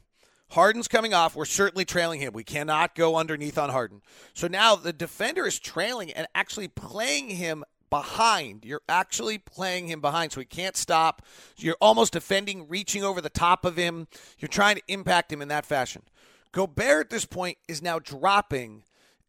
Harden's 0.50 0.88
coming 0.88 1.14
off. 1.14 1.36
We're 1.36 1.44
certainly 1.44 1.84
trailing 1.84 2.20
him. 2.20 2.32
We 2.32 2.42
cannot 2.42 2.94
go 2.94 3.16
underneath 3.16 3.58
on 3.58 3.70
Harden. 3.70 4.00
So 4.32 4.48
now 4.48 4.74
the 4.74 4.92
defender 4.92 5.46
is 5.46 5.58
trailing 5.58 6.10
and 6.10 6.26
actually 6.34 6.68
playing 6.68 7.30
him 7.30 7.64
behind. 7.90 8.64
You're 8.64 8.82
actually 8.88 9.38
playing 9.38 9.88
him 9.88 10.00
behind, 10.00 10.32
so 10.32 10.40
he 10.40 10.46
can't 10.46 10.76
stop. 10.76 11.22
You're 11.56 11.76
almost 11.80 12.12
defending, 12.12 12.68
reaching 12.68 13.04
over 13.04 13.20
the 13.20 13.28
top 13.28 13.64
of 13.64 13.76
him. 13.76 14.08
You're 14.38 14.48
trying 14.48 14.76
to 14.76 14.82
impact 14.88 15.32
him 15.32 15.42
in 15.42 15.48
that 15.48 15.66
fashion. 15.66 16.02
Gobert 16.52 17.06
at 17.06 17.10
this 17.10 17.24
point 17.24 17.58
is 17.68 17.82
now 17.82 17.98
dropping 17.98 18.84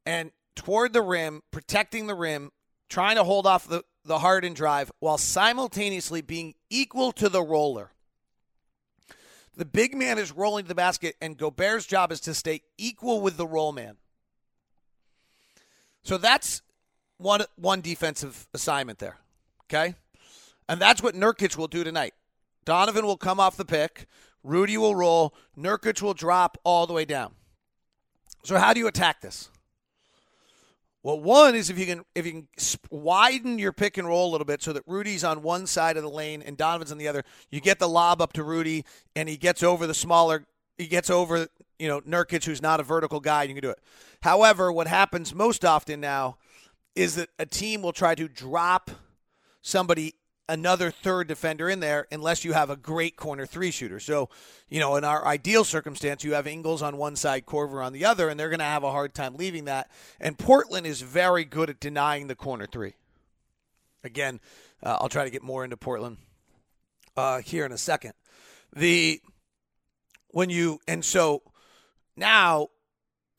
and 0.05 0.31
toward 0.55 0.93
the 0.93 1.01
rim, 1.01 1.41
protecting 1.51 2.07
the 2.07 2.15
rim, 2.15 2.51
trying 2.89 3.15
to 3.15 3.23
hold 3.23 3.45
off 3.45 3.67
the, 3.67 3.83
the 4.05 4.19
Harden 4.19 4.53
drive 4.53 4.91
while 4.99 5.17
simultaneously 5.17 6.21
being 6.21 6.55
equal 6.69 7.11
to 7.13 7.29
the 7.29 7.41
roller. 7.41 7.91
The 9.55 9.65
big 9.65 9.95
man 9.95 10.17
is 10.17 10.31
rolling 10.31 10.63
to 10.63 10.69
the 10.69 10.75
basket, 10.75 11.15
and 11.21 11.37
Gobert's 11.37 11.85
job 11.85 12.11
is 12.11 12.21
to 12.21 12.33
stay 12.33 12.61
equal 12.77 13.21
with 13.21 13.35
the 13.35 13.47
roll 13.47 13.73
man. 13.73 13.97
So 16.01 16.17
that's 16.17 16.61
one 17.19 17.43
one 17.55 17.81
defensive 17.81 18.47
assignment 18.53 18.97
there. 18.97 19.17
Okay? 19.65 19.93
And 20.67 20.81
that's 20.81 21.03
what 21.03 21.13
Nurkic 21.13 21.57
will 21.57 21.67
do 21.67 21.83
tonight. 21.83 22.13
Donovan 22.65 23.05
will 23.05 23.17
come 23.17 23.39
off 23.39 23.57
the 23.57 23.65
pick, 23.65 24.07
Rudy 24.43 24.77
will 24.77 24.95
roll, 24.95 25.35
Nurkic 25.57 26.01
will 26.01 26.13
drop 26.13 26.57
all 26.63 26.87
the 26.87 26.93
way 26.93 27.05
down. 27.05 27.33
So 28.43 28.57
how 28.57 28.73
do 28.73 28.79
you 28.79 28.87
attack 28.87 29.21
this? 29.21 29.49
Well, 31.01 31.19
one 31.19 31.55
is 31.55 31.69
if 31.69 31.79
you 31.79 31.85
can 31.85 32.03
if 32.13 32.25
you 32.25 32.31
can 32.31 32.47
widen 32.89 33.57
your 33.57 33.71
pick 33.71 33.97
and 33.97 34.07
roll 34.07 34.29
a 34.29 34.31
little 34.31 34.45
bit 34.45 34.61
so 34.61 34.73
that 34.73 34.83
Rudy's 34.85 35.23
on 35.23 35.41
one 35.41 35.65
side 35.65 35.97
of 35.97 36.03
the 36.03 36.09
lane 36.09 36.41
and 36.41 36.57
Donovan's 36.57 36.91
on 36.91 36.97
the 36.97 37.07
other. 37.07 37.23
You 37.49 37.61
get 37.61 37.79
the 37.79 37.87
lob 37.87 38.21
up 38.21 38.33
to 38.33 38.43
Rudy 38.43 38.85
and 39.15 39.29
he 39.29 39.37
gets 39.37 39.63
over 39.63 39.87
the 39.87 39.93
smaller 39.93 40.45
he 40.77 40.87
gets 40.87 41.09
over, 41.09 41.47
you 41.77 41.87
know, 41.87 42.01
Nurkic 42.01 42.45
who's 42.45 42.61
not 42.61 42.79
a 42.79 42.83
vertical 42.83 43.19
guy, 43.19 43.43
you 43.43 43.53
can 43.53 43.61
do 43.61 43.69
it. 43.69 43.79
However, 44.21 44.71
what 44.71 44.87
happens 44.87 45.33
most 45.33 45.63
often 45.63 45.99
now 46.01 46.37
is 46.95 47.15
that 47.15 47.29
a 47.37 47.45
team 47.45 47.81
will 47.81 47.93
try 47.93 48.15
to 48.15 48.27
drop 48.27 48.91
somebody 49.61 50.15
another 50.49 50.89
third 50.89 51.27
defender 51.27 51.69
in 51.69 51.79
there 51.79 52.07
unless 52.11 52.43
you 52.43 52.53
have 52.53 52.71
a 52.71 52.75
great 52.75 53.15
corner 53.15 53.45
three 53.45 53.69
shooter. 53.69 53.99
So, 53.99 54.29
you 54.67 54.79
know, 54.79 54.95
in 54.95 55.03
our 55.03 55.25
ideal 55.25 55.63
circumstance, 55.63 56.23
you 56.23 56.33
have 56.33 56.47
Ingles 56.47 56.81
on 56.81 56.97
one 56.97 57.15
side, 57.15 57.45
Korver 57.45 57.85
on 57.85 57.93
the 57.93 58.03
other, 58.03 58.29
and 58.29 58.39
they're 58.39 58.49
going 58.49 58.59
to 58.59 58.65
have 58.65 58.83
a 58.83 58.91
hard 58.91 59.13
time 59.13 59.35
leaving 59.37 59.65
that. 59.65 59.91
And 60.19 60.37
Portland 60.37 60.87
is 60.87 61.01
very 61.01 61.45
good 61.45 61.69
at 61.69 61.79
denying 61.79 62.27
the 62.27 62.35
corner 62.35 62.65
three. 62.65 62.95
Again, 64.03 64.39
uh, 64.81 64.97
I'll 64.99 65.09
try 65.09 65.23
to 65.23 65.29
get 65.29 65.43
more 65.43 65.63
into 65.63 65.77
Portland 65.77 66.17
uh, 67.15 67.41
here 67.41 67.65
in 67.65 67.71
a 67.71 67.77
second. 67.77 68.13
The 68.75 69.21
when 70.29 70.49
you 70.49 70.79
and 70.87 71.03
so 71.03 71.41
now 72.15 72.69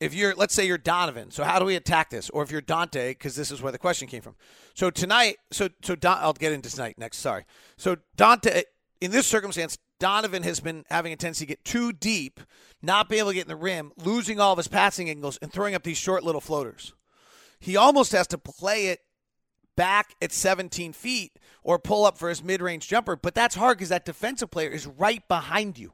if 0.01 0.15
you're 0.15 0.33
let's 0.35 0.53
say 0.53 0.65
you're 0.65 0.79
Donovan, 0.79 1.29
so 1.29 1.43
how 1.43 1.59
do 1.59 1.65
we 1.65 1.75
attack 1.75 2.09
this? 2.09 2.29
Or 2.31 2.41
if 2.41 2.51
you're 2.51 2.59
Dante, 2.59 3.11
because 3.11 3.35
this 3.35 3.51
is 3.51 3.61
where 3.61 3.71
the 3.71 3.77
question 3.77 4.07
came 4.07 4.21
from. 4.21 4.35
So 4.73 4.89
tonight, 4.89 5.37
so 5.51 5.69
so 5.83 5.95
Don, 5.95 6.17
I'll 6.19 6.33
get 6.33 6.51
into 6.51 6.69
tonight 6.69 6.97
next. 6.97 7.19
Sorry. 7.19 7.45
So 7.77 7.97
Dante, 8.17 8.63
in 8.99 9.11
this 9.11 9.27
circumstance, 9.27 9.77
Donovan 9.99 10.41
has 10.41 10.59
been 10.59 10.83
having 10.89 11.13
a 11.13 11.15
tendency 11.15 11.45
to 11.45 11.49
get 11.49 11.63
too 11.63 11.93
deep, 11.93 12.39
not 12.81 13.07
being 13.07 13.19
able 13.19 13.29
to 13.29 13.35
get 13.35 13.45
in 13.45 13.49
the 13.49 13.55
rim, 13.55 13.91
losing 13.95 14.39
all 14.39 14.53
of 14.53 14.57
his 14.57 14.67
passing 14.67 15.07
angles, 15.07 15.37
and 15.39 15.53
throwing 15.53 15.75
up 15.75 15.83
these 15.83 15.97
short 15.97 16.23
little 16.23 16.41
floaters. 16.41 16.93
He 17.59 17.77
almost 17.77 18.11
has 18.11 18.25
to 18.27 18.39
play 18.39 18.87
it 18.87 19.01
back 19.75 20.15
at 20.19 20.31
17 20.31 20.93
feet 20.93 21.37
or 21.63 21.77
pull 21.77 22.05
up 22.05 22.17
for 22.17 22.29
his 22.29 22.43
mid-range 22.43 22.87
jumper, 22.87 23.15
but 23.15 23.35
that's 23.35 23.53
hard 23.53 23.77
because 23.77 23.89
that 23.89 24.03
defensive 24.03 24.49
player 24.49 24.69
is 24.69 24.87
right 24.87 25.25
behind 25.27 25.77
you. 25.77 25.93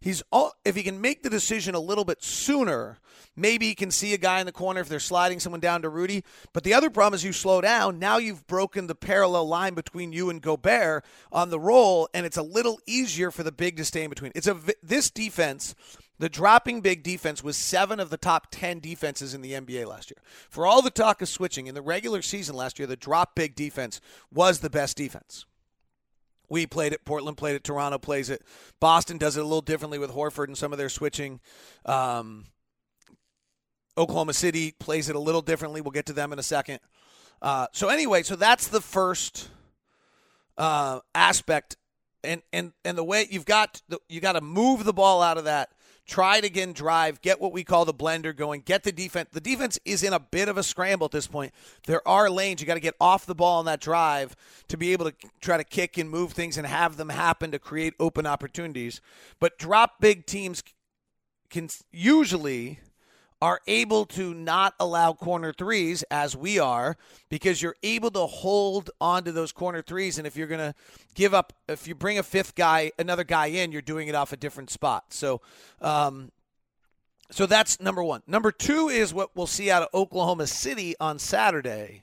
He's 0.00 0.22
all, 0.30 0.52
if 0.64 0.76
he 0.76 0.84
can 0.84 1.00
make 1.00 1.22
the 1.22 1.30
decision 1.30 1.74
a 1.74 1.80
little 1.80 2.04
bit 2.04 2.22
sooner, 2.22 2.98
maybe 3.34 3.66
he 3.66 3.74
can 3.74 3.90
see 3.90 4.14
a 4.14 4.18
guy 4.18 4.38
in 4.38 4.46
the 4.46 4.52
corner 4.52 4.80
if 4.80 4.88
they're 4.88 5.00
sliding 5.00 5.40
someone 5.40 5.60
down 5.60 5.82
to 5.82 5.88
Rudy. 5.88 6.22
But 6.52 6.62
the 6.62 6.74
other 6.74 6.88
problem 6.88 7.14
is 7.14 7.24
you 7.24 7.32
slow 7.32 7.60
down. 7.60 7.98
Now 7.98 8.18
you've 8.18 8.46
broken 8.46 8.86
the 8.86 8.94
parallel 8.94 9.48
line 9.48 9.74
between 9.74 10.12
you 10.12 10.30
and 10.30 10.40
Gobert 10.40 11.04
on 11.32 11.50
the 11.50 11.58
roll, 11.58 12.08
and 12.14 12.24
it's 12.24 12.36
a 12.36 12.42
little 12.42 12.78
easier 12.86 13.32
for 13.32 13.42
the 13.42 13.50
big 13.50 13.76
to 13.78 13.84
stay 13.84 14.04
in 14.04 14.10
between. 14.10 14.32
It's 14.36 14.46
a 14.46 14.56
this 14.82 15.10
defense. 15.10 15.74
The 16.20 16.28
dropping 16.28 16.80
big 16.80 17.04
defense 17.04 17.44
was 17.44 17.56
seven 17.56 18.00
of 18.00 18.10
the 18.10 18.16
top 18.16 18.48
10 18.50 18.80
defenses 18.80 19.34
in 19.34 19.40
the 19.40 19.52
NBA 19.52 19.86
last 19.86 20.10
year. 20.10 20.20
For 20.50 20.66
all 20.66 20.82
the 20.82 20.90
talk 20.90 21.22
of 21.22 21.28
switching, 21.28 21.68
in 21.68 21.76
the 21.76 21.82
regular 21.82 22.22
season 22.22 22.56
last 22.56 22.78
year, 22.78 22.88
the 22.88 22.96
drop 22.96 23.36
big 23.36 23.54
defense 23.54 24.00
was 24.32 24.58
the 24.58 24.70
best 24.70 24.96
defense. 24.96 25.46
We 26.50 26.66
played 26.66 26.92
it. 26.92 27.04
Portland 27.04 27.36
played 27.36 27.56
it. 27.56 27.64
Toronto 27.64 27.98
plays 27.98 28.30
it. 28.30 28.42
Boston 28.80 29.18
does 29.18 29.36
it 29.36 29.40
a 29.40 29.44
little 29.44 29.60
differently 29.60 29.98
with 29.98 30.10
Horford 30.10 30.46
and 30.46 30.56
some 30.56 30.72
of 30.72 30.78
their 30.78 30.88
switching. 30.88 31.40
Um, 31.84 32.46
Oklahoma 33.96 34.32
City 34.32 34.74
plays 34.78 35.08
it 35.08 35.16
a 35.16 35.20
little 35.20 35.42
differently. 35.42 35.80
We'll 35.80 35.90
get 35.90 36.06
to 36.06 36.12
them 36.12 36.32
in 36.32 36.38
a 36.38 36.42
second. 36.42 36.80
Uh, 37.42 37.66
so 37.72 37.88
anyway, 37.88 38.22
so 38.22 38.36
that's 38.36 38.68
the 38.68 38.80
first 38.80 39.50
uh, 40.56 41.00
aspect, 41.14 41.76
and 42.24 42.42
and 42.52 42.72
and 42.84 42.98
the 42.98 43.04
way 43.04 43.26
you've 43.30 43.44
got 43.44 43.82
the, 43.88 43.98
you 44.08 44.20
got 44.20 44.32
to 44.32 44.40
move 44.40 44.84
the 44.84 44.92
ball 44.92 45.22
out 45.22 45.38
of 45.38 45.44
that 45.44 45.70
try 46.08 46.38
it 46.38 46.44
again 46.44 46.72
drive, 46.72 47.20
get 47.20 47.40
what 47.40 47.52
we 47.52 47.62
call 47.62 47.84
the 47.84 47.94
blender 47.94 48.34
going, 48.34 48.62
get 48.62 48.82
the 48.82 48.90
defense. 48.90 49.28
The 49.30 49.40
defense 49.40 49.78
is 49.84 50.02
in 50.02 50.12
a 50.12 50.18
bit 50.18 50.48
of 50.48 50.56
a 50.56 50.62
scramble 50.62 51.04
at 51.04 51.10
this 51.12 51.26
point. 51.26 51.52
There 51.86 52.06
are 52.08 52.30
lanes. 52.30 52.60
You 52.60 52.66
got 52.66 52.74
to 52.74 52.80
get 52.80 52.96
off 53.00 53.26
the 53.26 53.34
ball 53.34 53.58
on 53.58 53.66
that 53.66 53.80
drive 53.80 54.34
to 54.68 54.76
be 54.76 54.92
able 54.92 55.10
to 55.10 55.14
try 55.40 55.58
to 55.58 55.64
kick 55.64 55.98
and 55.98 56.10
move 56.10 56.32
things 56.32 56.56
and 56.56 56.66
have 56.66 56.96
them 56.96 57.10
happen 57.10 57.50
to 57.52 57.58
create 57.58 57.94
open 58.00 58.26
opportunities. 58.26 59.00
But 59.38 59.58
drop 59.58 60.00
big 60.00 60.26
teams 60.26 60.62
can 61.50 61.68
usually 61.92 62.80
are 63.40 63.60
able 63.66 64.04
to 64.04 64.34
not 64.34 64.74
allow 64.80 65.12
corner 65.12 65.52
threes 65.52 66.02
as 66.10 66.36
we 66.36 66.58
are 66.58 66.96
because 67.28 67.62
you're 67.62 67.76
able 67.82 68.10
to 68.10 68.26
hold 68.26 68.90
onto 69.00 69.30
those 69.30 69.52
corner 69.52 69.80
threes. 69.80 70.18
And 70.18 70.26
if 70.26 70.36
you're 70.36 70.48
going 70.48 70.72
to 70.72 70.74
give 71.14 71.34
up 71.34 71.52
if 71.68 71.86
you 71.86 71.94
bring 71.94 72.18
a 72.18 72.22
fifth 72.22 72.54
guy 72.54 72.92
another 72.98 73.24
guy 73.24 73.46
in 73.46 73.72
you're 73.72 73.82
doing 73.82 74.08
it 74.08 74.14
off 74.14 74.32
a 74.32 74.36
different 74.36 74.70
spot. 74.70 75.12
So 75.12 75.40
um, 75.80 76.32
so 77.30 77.44
that's 77.44 77.80
number 77.80 78.02
one. 78.02 78.22
Number 78.26 78.50
two 78.50 78.88
is 78.88 79.12
what 79.12 79.36
we'll 79.36 79.46
see 79.46 79.70
out 79.70 79.82
of 79.82 79.88
oklahoma 79.94 80.46
city 80.46 80.94
on 81.00 81.18
saturday 81.18 82.02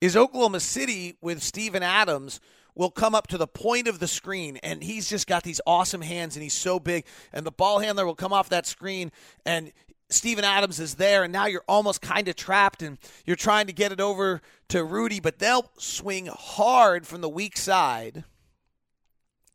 is 0.00 0.16
oklahoma 0.16 0.60
city 0.60 1.16
with 1.20 1.42
steven 1.42 1.82
adams 1.82 2.40
will 2.74 2.90
come 2.90 3.14
up 3.14 3.26
to 3.26 3.36
the 3.36 3.46
point 3.46 3.86
of 3.86 3.98
the 3.98 4.08
screen 4.08 4.58
and 4.62 4.82
he's 4.82 5.08
just 5.08 5.26
got 5.26 5.42
these 5.42 5.60
awesome 5.66 6.00
hands 6.00 6.36
and 6.36 6.42
he's 6.42 6.54
so 6.54 6.80
big 6.80 7.04
and 7.32 7.44
the 7.46 7.50
ball 7.50 7.78
handler 7.78 8.06
will 8.06 8.14
come 8.14 8.32
off 8.32 8.48
that 8.48 8.66
screen 8.66 9.12
and 9.44 9.72
Steven 10.12 10.44
Adams 10.44 10.78
is 10.80 10.94
there, 10.94 11.24
and 11.24 11.32
now 11.32 11.46
you're 11.46 11.64
almost 11.68 12.02
kind 12.02 12.28
of 12.28 12.36
trapped, 12.36 12.82
and 12.82 12.98
you're 13.24 13.36
trying 13.36 13.66
to 13.66 13.72
get 13.72 13.92
it 13.92 14.00
over 14.00 14.40
to 14.68 14.84
Rudy, 14.84 15.20
but 15.20 15.38
they'll 15.38 15.70
swing 15.78 16.26
hard 16.26 17.06
from 17.06 17.20
the 17.20 17.28
weak 17.28 17.56
side 17.56 18.24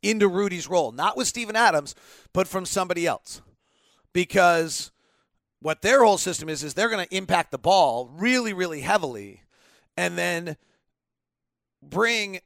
into 0.02 0.28
Rudy's 0.28 0.70
role, 0.70 0.92
not 0.92 1.18
with 1.18 1.28
Steven 1.28 1.56
Adams, 1.56 1.96
but 2.34 2.48
from 2.48 2.66
somebody 2.66 3.08
else, 3.08 3.42
because 4.14 4.92
what 5.60 5.82
their 5.82 6.04
whole 6.04 6.18
system 6.20 6.50
is 6.50 6.64
is 6.64 6.74
they're 6.74 6.90
going 6.90 7.06
to 7.06 7.16
impact 7.16 7.52
the 7.52 7.58
ball 7.58 8.10
really, 8.14 8.54
really 8.54 8.82
heavily, 8.82 9.42
and 9.96 10.18
then 10.18 10.56
bring 11.82 12.40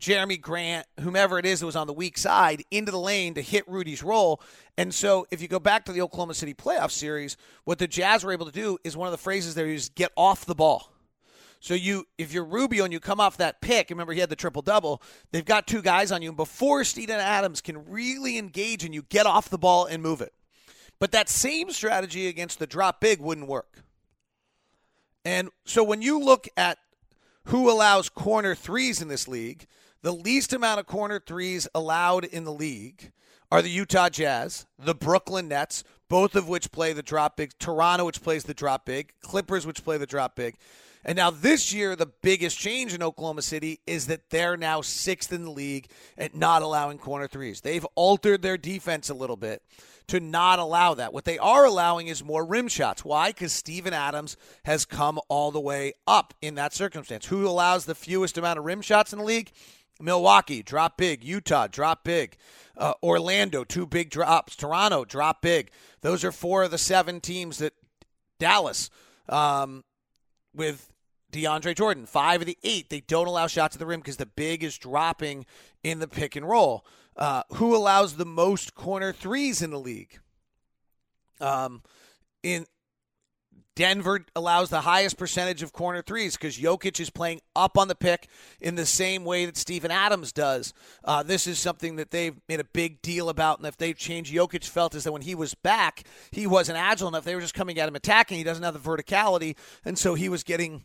Jerami 0.00 0.40
Grant, 0.40 0.86
whomever 1.00 1.38
it 1.38 1.46
is 1.46 1.60
that 1.60 1.66
was 1.66 1.76
on 1.76 1.86
the 1.86 1.92
weak 1.92 2.16
side, 2.16 2.64
into 2.70 2.90
the 2.90 2.98
lane 2.98 3.34
to 3.34 3.42
hit 3.42 3.68
Rudy's 3.68 4.02
roll. 4.02 4.40
And 4.78 4.92
so 4.94 5.26
if 5.30 5.42
you 5.42 5.48
go 5.48 5.60
back 5.60 5.84
to 5.84 5.92
the 5.92 6.00
Oklahoma 6.00 6.34
City 6.34 6.54
playoff 6.54 6.90
series, 6.90 7.36
what 7.64 7.78
the 7.78 7.86
Jazz 7.86 8.24
were 8.24 8.32
able 8.32 8.46
to 8.46 8.52
do 8.52 8.78
is 8.82 8.96
one 8.96 9.06
of 9.06 9.12
the 9.12 9.18
phrases 9.18 9.54
there 9.54 9.66
is 9.66 9.90
get 9.90 10.10
off 10.16 10.46
the 10.46 10.54
ball. 10.54 10.90
So 11.60 11.74
you, 11.74 12.06
if 12.16 12.32
you're 12.32 12.44
Rubio 12.44 12.84
and 12.84 12.92
you 12.92 13.00
come 13.00 13.20
off 13.20 13.36
that 13.36 13.60
pick, 13.60 13.90
remember 13.90 14.14
he 14.14 14.20
had 14.20 14.30
the 14.30 14.36
triple 14.36 14.62
double. 14.62 15.02
They've 15.30 15.44
got 15.44 15.66
two 15.66 15.82
guys 15.82 16.10
on 16.10 16.22
you, 16.22 16.30
and 16.30 16.36
before 16.36 16.84
Steven 16.84 17.20
Adams 17.20 17.60
can 17.60 17.84
really 17.84 18.38
engage 18.38 18.82
and 18.82 18.94
you 18.94 19.02
get 19.02 19.26
off 19.26 19.50
the 19.50 19.58
ball 19.58 19.84
and 19.84 20.02
move 20.02 20.22
it. 20.22 20.32
But 20.98 21.12
that 21.12 21.28
same 21.28 21.70
strategy 21.70 22.28
against 22.28 22.58
the 22.58 22.66
drop 22.66 23.00
big 23.00 23.20
wouldn't 23.20 23.48
work. 23.48 23.82
And 25.24 25.50
so 25.66 25.84
when 25.84 26.00
you 26.00 26.18
look 26.18 26.48
at 26.56 26.78
who 27.44 27.70
allows 27.70 28.08
corner 28.08 28.54
threes 28.54 29.02
in 29.02 29.08
this 29.08 29.28
league, 29.28 29.66
the 30.02 30.12
least 30.12 30.52
amount 30.52 30.80
of 30.80 30.86
corner 30.86 31.20
threes 31.24 31.68
allowed 31.74 32.24
in 32.24 32.44
the 32.44 32.52
league 32.52 33.12
are 33.50 33.62
the 33.62 33.70
Utah 33.70 34.08
Jazz, 34.08 34.66
the 34.78 34.94
Brooklyn 34.94 35.48
Nets, 35.48 35.84
both 36.08 36.36
of 36.36 36.48
which 36.48 36.72
play 36.72 36.92
the 36.92 37.02
drop 37.02 37.36
big, 37.36 37.52
Toronto, 37.58 38.04
which 38.04 38.22
plays 38.22 38.44
the 38.44 38.54
drop 38.54 38.86
big, 38.86 39.12
Clippers, 39.22 39.66
which 39.66 39.84
play 39.84 39.98
the 39.98 40.06
drop 40.06 40.36
big. 40.36 40.56
And 41.04 41.16
now 41.16 41.30
this 41.30 41.72
year, 41.72 41.96
the 41.96 42.10
biggest 42.22 42.58
change 42.58 42.92
in 42.92 43.02
Oklahoma 43.02 43.42
City 43.42 43.80
is 43.86 44.06
that 44.08 44.28
they're 44.28 44.56
now 44.56 44.82
sixth 44.82 45.32
in 45.32 45.44
the 45.44 45.50
league 45.50 45.88
at 46.18 46.34
not 46.34 46.62
allowing 46.62 46.98
corner 46.98 47.26
threes. 47.26 47.62
They've 47.62 47.86
altered 47.94 48.42
their 48.42 48.58
defense 48.58 49.08
a 49.08 49.14
little 49.14 49.36
bit 49.36 49.62
to 50.08 50.20
not 50.20 50.58
allow 50.58 50.94
that. 50.94 51.12
What 51.14 51.24
they 51.24 51.38
are 51.38 51.64
allowing 51.64 52.08
is 52.08 52.22
more 52.22 52.44
rim 52.44 52.68
shots. 52.68 53.04
Why? 53.04 53.30
Because 53.30 53.52
Steven 53.52 53.94
Adams 53.94 54.36
has 54.64 54.84
come 54.84 55.18
all 55.28 55.50
the 55.50 55.60
way 55.60 55.94
up 56.06 56.34
in 56.42 56.56
that 56.56 56.74
circumstance. 56.74 57.26
Who 57.26 57.46
allows 57.46 57.86
the 57.86 57.94
fewest 57.94 58.36
amount 58.36 58.58
of 58.58 58.64
rim 58.64 58.82
shots 58.82 59.12
in 59.12 59.20
the 59.20 59.24
league? 59.24 59.52
Milwaukee, 60.00 60.62
drop 60.62 60.96
big. 60.96 61.22
Utah, 61.24 61.66
drop 61.66 62.04
big. 62.04 62.36
Uh, 62.76 62.94
Orlando, 63.02 63.64
two 63.64 63.86
big 63.86 64.10
drops. 64.10 64.56
Toronto, 64.56 65.04
drop 65.04 65.42
big. 65.42 65.70
Those 66.00 66.24
are 66.24 66.32
four 66.32 66.62
of 66.62 66.70
the 66.70 66.78
seven 66.78 67.20
teams 67.20 67.58
that 67.58 67.74
Dallas, 68.38 68.90
um, 69.28 69.84
with 70.54 70.90
DeAndre 71.32 71.76
Jordan, 71.76 72.06
five 72.06 72.40
of 72.40 72.46
the 72.46 72.58
eight, 72.62 72.90
they 72.90 73.00
don't 73.00 73.26
allow 73.26 73.46
shots 73.46 73.76
at 73.76 73.78
the 73.78 73.86
rim 73.86 74.00
because 74.00 74.16
the 74.16 74.26
big 74.26 74.64
is 74.64 74.78
dropping 74.78 75.46
in 75.82 75.98
the 75.98 76.08
pick 76.08 76.36
and 76.36 76.48
roll. 76.48 76.84
Uh, 77.16 77.42
who 77.54 77.76
allows 77.76 78.16
the 78.16 78.24
most 78.24 78.74
corner 78.74 79.12
threes 79.12 79.60
in 79.60 79.70
the 79.70 79.78
league? 79.78 80.18
Um, 81.40 81.82
in 82.42 82.66
Denver 83.80 84.26
allows 84.36 84.68
the 84.68 84.82
highest 84.82 85.16
percentage 85.16 85.62
of 85.62 85.72
corner 85.72 86.02
threes 86.02 86.36
because 86.36 86.58
Jokic 86.58 87.00
is 87.00 87.08
playing 87.08 87.40
up 87.56 87.78
on 87.78 87.88
the 87.88 87.94
pick 87.94 88.28
in 88.60 88.74
the 88.74 88.84
same 88.84 89.24
way 89.24 89.46
that 89.46 89.56
Steven 89.56 89.90
Adams 89.90 90.32
does. 90.32 90.74
Uh, 91.02 91.22
this 91.22 91.46
is 91.46 91.58
something 91.58 91.96
that 91.96 92.10
they've 92.10 92.36
made 92.46 92.60
a 92.60 92.64
big 92.64 93.00
deal 93.00 93.30
about, 93.30 93.56
and 93.56 93.66
if 93.66 93.78
they've 93.78 93.96
changed, 93.96 94.34
Jokic 94.34 94.66
felt 94.66 94.94
is 94.94 95.04
that 95.04 95.12
when 95.12 95.22
he 95.22 95.34
was 95.34 95.54
back, 95.54 96.02
he 96.30 96.46
wasn't 96.46 96.76
agile 96.76 97.08
enough. 97.08 97.24
They 97.24 97.34
were 97.34 97.40
just 97.40 97.54
coming 97.54 97.78
at 97.78 97.88
him 97.88 97.96
attacking. 97.96 98.36
He 98.36 98.44
doesn't 98.44 98.62
have 98.62 98.74
the 98.74 98.80
verticality, 98.80 99.56
and 99.82 99.98
so 99.98 100.12
he 100.12 100.28
was 100.28 100.42
getting 100.42 100.84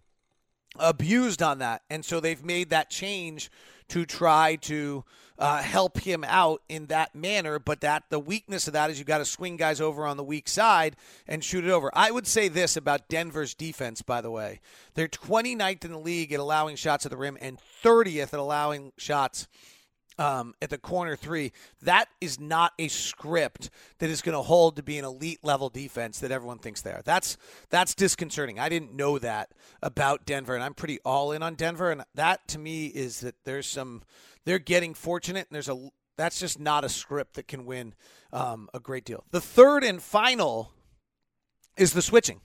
abused 0.80 1.44
on 1.44 1.60
that. 1.60 1.82
And 1.90 2.06
so 2.06 2.22
they've 2.22 2.46
made 2.46 2.70
that 2.70 2.90
change 2.90 3.52
to 3.90 4.06
try 4.06 4.56
to 4.56 5.04
uh, 5.38 5.62
help 5.62 6.00
him 6.00 6.24
out 6.28 6.62
in 6.70 6.88
that 6.88 7.14
manner. 7.16 7.60
But 7.60 7.82
that 7.82 8.04
the 8.10 8.20
weakness 8.20 8.68
of 8.68 8.74
that 8.74 8.90
is 8.90 9.00
you 9.00 9.06
got 9.06 9.20
to 9.20 9.26
swing 9.26 9.58
guys 9.58 9.82
over 9.82 10.06
on 10.06 10.18
the 10.18 10.24
weak 10.24 10.48
side 10.48 10.96
and 11.28 11.44
shoot 11.44 11.66
it 11.66 11.72
over. 11.72 11.92
I 11.94 12.12
would 12.12 12.28
say 12.28 12.48
this 12.48 12.78
about 12.78 13.10
Denver's 13.10 13.54
defense, 13.54 14.02
by 14.02 14.22
the 14.22 14.32
way. 14.32 14.62
They're 14.94 15.08
29th 15.08 15.86
in 15.86 15.92
the 15.92 16.00
league 16.00 16.32
at 16.34 16.40
allowing 16.40 16.76
shots 16.76 17.06
at 17.06 17.12
the 17.12 17.18
rim 17.18 17.38
and 17.42 17.60
30th 17.84 18.34
at 18.34 18.40
allowing 18.40 18.94
shots 18.98 19.48
um, 20.18 20.54
at 20.62 20.70
the 20.70 20.78
corner 20.78 21.16
three. 21.16 21.52
That 21.84 22.06
is 22.22 22.40
not 22.40 22.74
a 22.80 22.88
script 22.88 23.70
that 24.00 24.10
is 24.10 24.22
going 24.22 24.36
to 24.36 24.42
hold 24.42 24.76
to 24.78 24.84
be 24.84 24.98
an 24.98 25.06
elite 25.06 25.40
level 25.44 25.70
defense 25.70 26.20
that 26.20 26.32
everyone 26.32 26.60
thinks 26.60 26.82
they 26.82 26.92
are. 26.92 27.02
That's 27.04 27.38
that's 27.70 27.96
disconcerting. 27.96 28.60
I 28.60 28.70
didn't 28.70 28.94
know 28.94 29.20
that 29.20 29.52
about 29.82 30.26
Denver, 30.26 30.56
and 30.56 30.64
I'm 30.64 30.74
pretty 30.74 31.00
all 31.06 31.32
in 31.32 31.44
on 31.44 31.56
Denver. 31.56 31.92
And 31.92 32.04
that 32.16 32.48
to 32.50 32.60
me 32.60 32.88
is 32.88 33.22
that 33.22 33.36
there's 33.44 33.68
some 33.68 34.04
they're 34.46 34.60
getting 34.60 34.94
fortunate, 34.94 35.48
and 35.50 35.56
there's 35.56 35.70
a 35.70 35.90
that's 36.18 36.40
just 36.40 36.60
not 36.60 36.84
a 36.84 36.90
script 36.90 37.34
that 37.36 37.48
can 37.48 37.66
win 37.66 37.94
um, 38.32 38.70
a 38.74 38.80
great 38.80 39.06
deal. 39.06 39.24
The 39.32 39.42
third 39.42 39.84
and 39.84 40.02
final 40.02 40.72
is 41.78 41.94
the 41.94 42.02
switching. 42.02 42.42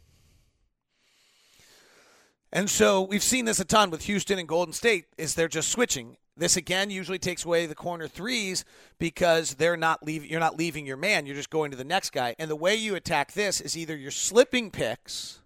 And 2.52 2.68
so 2.68 3.02
we've 3.02 3.22
seen 3.22 3.44
this 3.44 3.60
a 3.60 3.64
ton 3.64 3.90
with 3.90 4.02
Houston 4.02 4.38
and 4.38 4.48
Golden 4.48 4.72
State 4.72 5.04
is 5.16 5.34
they're 5.34 5.48
just 5.48 5.68
switching. 5.68 6.16
This 6.40 6.56
again 6.56 6.88
usually 6.88 7.18
takes 7.18 7.44
away 7.44 7.66
the 7.66 7.74
corner 7.74 8.08
threes 8.08 8.64
because 8.98 9.56
they're 9.56 9.76
not 9.76 10.02
leaving 10.02 10.30
you're 10.30 10.40
not 10.40 10.56
leaving 10.56 10.86
your 10.86 10.96
man, 10.96 11.26
you're 11.26 11.36
just 11.36 11.50
going 11.50 11.70
to 11.70 11.76
the 11.76 11.84
next 11.84 12.10
guy. 12.10 12.34
And 12.38 12.50
the 12.50 12.56
way 12.56 12.74
you 12.74 12.94
attack 12.94 13.32
this 13.32 13.60
is 13.60 13.76
either 13.76 13.94
you're 13.94 14.10
slipping 14.10 14.70
picks 14.70 15.40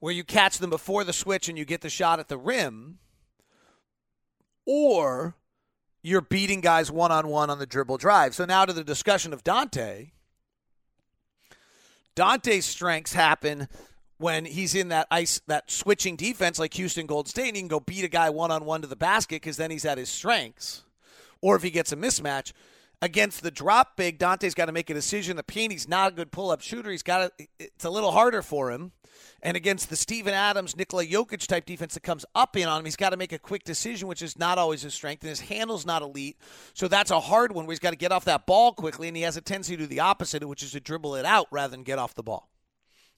where 0.00 0.14
you 0.14 0.24
catch 0.24 0.56
them 0.56 0.70
before 0.70 1.04
the 1.04 1.12
switch 1.12 1.50
and 1.50 1.58
you 1.58 1.66
get 1.66 1.82
the 1.82 1.90
shot 1.90 2.20
at 2.20 2.28
the 2.28 2.38
rim 2.38 3.00
or 4.64 5.36
you're 6.02 6.22
beating 6.22 6.62
guys 6.62 6.90
one 6.90 7.12
on 7.12 7.28
one 7.28 7.50
on 7.50 7.58
the 7.58 7.66
dribble 7.66 7.98
drive. 7.98 8.34
So 8.34 8.46
now 8.46 8.64
to 8.64 8.72
the 8.72 8.82
discussion 8.82 9.34
of 9.34 9.44
Dante. 9.44 10.12
Dante's 12.14 12.64
strengths 12.64 13.12
happen 13.12 13.68
when 14.24 14.46
he's 14.46 14.74
in 14.74 14.88
that 14.88 15.06
ice 15.10 15.42
that 15.48 15.70
switching 15.70 16.16
defense 16.16 16.58
like 16.58 16.72
Houston 16.72 17.04
Gold 17.04 17.28
State, 17.28 17.48
and 17.48 17.56
he 17.56 17.60
can 17.60 17.68
go 17.68 17.78
beat 17.78 18.04
a 18.04 18.08
guy 18.08 18.30
one 18.30 18.50
on 18.50 18.64
one 18.64 18.80
to 18.80 18.86
the 18.86 18.96
basket 18.96 19.42
because 19.42 19.58
then 19.58 19.70
he's 19.70 19.84
at 19.84 19.98
his 19.98 20.08
strengths. 20.08 20.82
Or 21.42 21.56
if 21.56 21.62
he 21.62 21.68
gets 21.68 21.92
a 21.92 21.96
mismatch 21.96 22.54
against 23.02 23.42
the 23.42 23.50
drop 23.50 23.98
big, 23.98 24.16
Dante's 24.16 24.54
got 24.54 24.64
to 24.64 24.72
make 24.72 24.88
a 24.88 24.94
decision. 24.94 25.36
The 25.36 25.42
paint, 25.42 25.72
he's 25.72 25.86
not 25.86 26.12
a 26.12 26.14
good 26.14 26.32
pull 26.32 26.50
up 26.50 26.62
shooter. 26.62 26.90
He's 26.90 27.02
got 27.02 27.32
it's 27.58 27.84
a 27.84 27.90
little 27.90 28.12
harder 28.12 28.40
for 28.40 28.72
him. 28.72 28.92
And 29.42 29.58
against 29.58 29.90
the 29.90 29.96
Steven 29.96 30.32
Adams, 30.32 30.74
Nikola 30.74 31.04
Jokic 31.04 31.46
type 31.46 31.66
defense 31.66 31.92
that 31.92 32.02
comes 32.02 32.24
up 32.34 32.56
in 32.56 32.66
on 32.66 32.78
him, 32.78 32.86
he's 32.86 32.96
got 32.96 33.10
to 33.10 33.18
make 33.18 33.34
a 33.34 33.38
quick 33.38 33.62
decision, 33.62 34.08
which 34.08 34.22
is 34.22 34.38
not 34.38 34.56
always 34.56 34.80
his 34.80 34.94
strength. 34.94 35.20
And 35.20 35.28
his 35.28 35.40
handle's 35.40 35.84
not 35.84 36.00
elite. 36.00 36.38
So 36.72 36.88
that's 36.88 37.10
a 37.10 37.20
hard 37.20 37.52
one 37.52 37.66
where 37.66 37.74
he's 37.74 37.78
got 37.78 37.90
to 37.90 37.96
get 37.96 38.10
off 38.10 38.24
that 38.24 38.46
ball 38.46 38.72
quickly. 38.72 39.06
And 39.06 39.18
he 39.18 39.24
has 39.24 39.36
a 39.36 39.42
tendency 39.42 39.76
to 39.76 39.82
do 39.82 39.86
the 39.86 40.00
opposite, 40.00 40.42
which 40.48 40.62
is 40.62 40.72
to 40.72 40.80
dribble 40.80 41.14
it 41.16 41.26
out 41.26 41.46
rather 41.50 41.72
than 41.72 41.82
get 41.82 41.98
off 41.98 42.14
the 42.14 42.22
ball. 42.22 42.48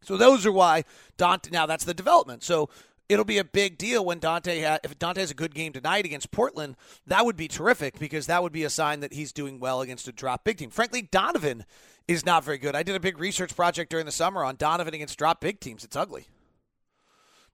So 0.03 0.17
those 0.17 0.47
are 0.47 0.53
why 0.53 0.85
Dante. 1.17 1.51
Now 1.51 1.67
that's 1.67 1.85
the 1.85 1.95
development. 1.95 2.43
So 2.43 2.69
it'll 3.09 3.25
be 3.25 3.39
a 3.39 3.45
big 3.45 3.79
deal 3.79 4.05
when 4.05 4.19
Dante 4.19 4.63
ha- 4.63 4.79
if 4.85 4.99
Dante 4.99 5.21
has 5.21 5.31
a 5.31 5.35
good 5.35 5.55
game 5.55 5.73
tonight 5.73 6.05
against 6.05 6.31
Portland. 6.31 6.77
That 7.07 7.25
would 7.25 7.37
be 7.37 7.49
terrific 7.49 7.99
because 7.99 8.27
that 8.27 8.43
would 8.43 8.53
be 8.53 8.65
a 8.65 8.71
sign 8.71 9.01
that 9.01 9.13
he's 9.13 9.33
doing 9.33 9.59
well 9.59 9.81
against 9.81 10.09
a 10.09 10.13
drop 10.13 10.45
big 10.45 10.59
team. 10.59 10.71
Frankly, 10.71 11.03
Donovan 11.03 11.65
is 12.09 12.25
not 12.25 12.45
very 12.45 12.59
good. 12.59 12.77
I 12.77 12.83
did 12.83 12.95
a 12.95 13.01
big 13.01 13.19
research 13.19 13.55
project 13.57 13.91
during 13.91 14.07
the 14.07 14.13
summer 14.13 14.45
on 14.45 14.57
Donovan 14.57 14.95
against 14.95 15.19
drop 15.19 15.41
big 15.41 15.61
teams. 15.61 15.85
It's 15.85 15.97
ugly. 15.97 16.27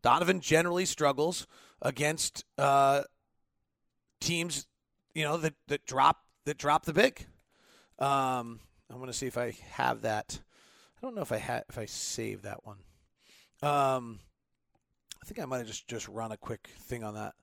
Donovan 0.03 0.41
generally 0.41 0.85
struggles 0.85 1.47
against 1.81 2.45
uh, 2.59 3.03
teams, 4.21 4.67
you 5.15 5.23
know, 5.23 5.37
that, 5.37 5.55
that 5.69 5.87
drop 5.87 6.25
that 6.45 6.59
drop 6.59 6.85
the 6.85 6.93
big. 6.93 7.27
Um, 7.99 8.59
I'm 8.91 8.97
going 8.97 9.07
to 9.07 9.13
see 9.13 9.27
if 9.27 9.39
I 9.39 9.57
have 9.71 10.03
that. 10.03 10.41
I 11.03 11.07
don't 11.07 11.17
know 11.17 11.23
if 11.23 11.33
I 11.33 11.39
had 11.39 11.65
if 11.69 11.79
I 11.79 11.87
saved 11.87 12.45
that 12.45 12.65
one. 12.65 12.77
Um, 13.61 14.21
I 15.21 15.27
think 15.27 15.41
I 15.41 15.45
might 15.47 15.59
have 15.59 15.67
just 15.67 15.89
just 15.89 16.07
run 16.07 16.31
a 16.31 16.37
quick 16.37 16.71
thing 16.79 17.03
on 17.03 17.15
that. 17.15 17.35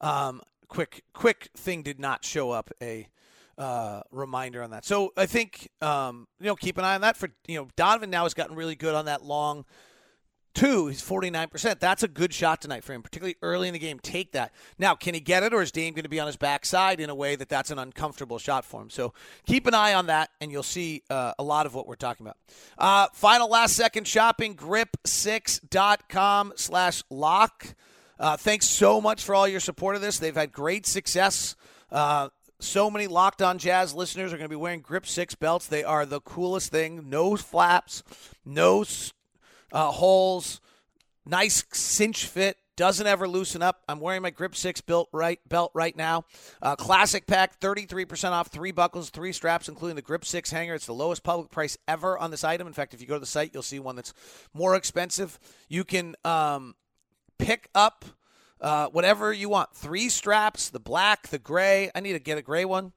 Um, 0.00 0.42
quick 0.68 1.04
quick 1.14 1.48
thing 1.56 1.82
did 1.82 1.98
not 1.98 2.22
show 2.22 2.50
up 2.50 2.70
a 2.82 3.08
uh, 3.56 4.02
reminder 4.10 4.62
on 4.62 4.70
that. 4.70 4.84
So 4.84 5.12
I 5.16 5.24
think 5.24 5.70
um, 5.80 6.28
you 6.38 6.46
know 6.46 6.56
keep 6.56 6.76
an 6.76 6.84
eye 6.84 6.94
on 6.94 7.00
that 7.00 7.16
for 7.16 7.30
you 7.46 7.56
know 7.58 7.68
Donovan 7.76 8.10
now 8.10 8.24
has 8.24 8.34
gotten 8.34 8.54
really 8.54 8.76
good 8.76 8.94
on 8.94 9.06
that 9.06 9.24
long 9.24 9.64
two. 10.58 10.88
He's 10.88 11.00
forty 11.00 11.30
nine 11.30 11.48
percent. 11.48 11.80
That's 11.80 12.02
a 12.02 12.08
good 12.08 12.34
shot 12.34 12.60
tonight 12.60 12.82
for 12.84 12.92
him, 12.92 13.02
particularly 13.02 13.36
early 13.42 13.68
in 13.68 13.72
the 13.74 13.78
game. 13.78 13.98
Take 14.00 14.32
that 14.32 14.52
now. 14.78 14.94
Can 14.94 15.14
he 15.14 15.20
get 15.20 15.42
it, 15.42 15.54
or 15.54 15.62
is 15.62 15.70
Dame 15.70 15.94
going 15.94 16.02
to 16.02 16.08
be 16.08 16.20
on 16.20 16.26
his 16.26 16.36
backside 16.36 17.00
in 17.00 17.10
a 17.10 17.14
way 17.14 17.36
that 17.36 17.48
that's 17.48 17.70
an 17.70 17.78
uncomfortable 17.78 18.38
shot 18.38 18.64
for 18.64 18.82
him? 18.82 18.90
So 18.90 19.14
keep 19.46 19.66
an 19.66 19.74
eye 19.74 19.94
on 19.94 20.06
that, 20.06 20.30
and 20.40 20.50
you'll 20.50 20.62
see 20.62 21.02
uh, 21.10 21.34
a 21.38 21.42
lot 21.42 21.66
of 21.66 21.74
what 21.74 21.86
we're 21.86 21.94
talking 21.94 22.26
about. 22.26 22.36
Uh, 22.76 23.06
final 23.12 23.48
last 23.48 23.76
second 23.76 24.06
shopping 24.08 24.56
grip6.com 24.56 26.52
slash 26.56 27.02
lock. 27.10 27.74
Uh, 28.18 28.36
thanks 28.36 28.66
so 28.66 29.00
much 29.00 29.22
for 29.22 29.34
all 29.34 29.46
your 29.46 29.60
support 29.60 29.94
of 29.94 30.02
this. 30.02 30.18
They've 30.18 30.34
had 30.34 30.50
great 30.50 30.86
success. 30.86 31.54
Uh, 31.90 32.30
so 32.60 32.90
many 32.90 33.06
Locked 33.06 33.40
On 33.40 33.56
Jazz 33.58 33.94
listeners 33.94 34.32
are 34.32 34.36
going 34.36 34.46
to 34.46 34.48
be 34.48 34.56
wearing 34.56 34.80
Grip 34.80 35.06
6 35.06 35.36
belts. 35.36 35.68
They 35.68 35.84
are 35.84 36.04
the 36.04 36.20
coolest 36.20 36.72
thing. 36.72 37.08
No 37.08 37.36
flaps, 37.36 38.02
no 38.44 38.82
uh, 39.72 39.90
holes, 39.90 40.60
nice 41.26 41.64
cinch 41.72 42.26
fit. 42.26 42.56
Doesn't 42.76 43.08
ever 43.08 43.26
loosen 43.26 43.60
up. 43.60 43.82
I'm 43.88 43.98
wearing 43.98 44.22
my 44.22 44.30
Grip 44.30 44.54
6 44.54 44.82
belt 44.82 45.08
right, 45.12 45.40
belt 45.48 45.72
right 45.74 45.96
now. 45.96 46.24
Uh, 46.62 46.76
classic 46.76 47.26
pack, 47.26 47.58
33% 47.58 48.30
off, 48.30 48.52
three 48.52 48.70
buckles, 48.70 49.10
three 49.10 49.32
straps, 49.32 49.68
including 49.68 49.96
the 49.96 50.02
Grip 50.02 50.24
6 50.24 50.48
hanger. 50.52 50.74
It's 50.74 50.86
the 50.86 50.94
lowest 50.94 51.24
public 51.24 51.50
price 51.50 51.76
ever 51.88 52.16
on 52.16 52.30
this 52.30 52.44
item. 52.44 52.68
In 52.68 52.72
fact, 52.72 52.94
if 52.94 53.00
you 53.00 53.08
go 53.08 53.14
to 53.14 53.20
the 53.20 53.26
site, 53.26 53.50
you'll 53.52 53.64
see 53.64 53.80
one 53.80 53.96
that's 53.96 54.14
more 54.54 54.76
expensive. 54.76 55.40
You 55.68 55.82
can 55.82 56.14
um, 56.24 56.76
pick 57.36 57.68
up 57.74 58.04
uh, 58.60 58.86
whatever 58.88 59.32
you 59.32 59.48
want. 59.48 59.74
Three 59.74 60.08
straps, 60.08 60.70
the 60.70 60.80
black, 60.80 61.28
the 61.28 61.38
gray. 61.40 61.90
I 61.96 62.00
need 62.00 62.12
to 62.12 62.20
get 62.20 62.38
a 62.38 62.42
gray 62.42 62.64
one. 62.64 62.92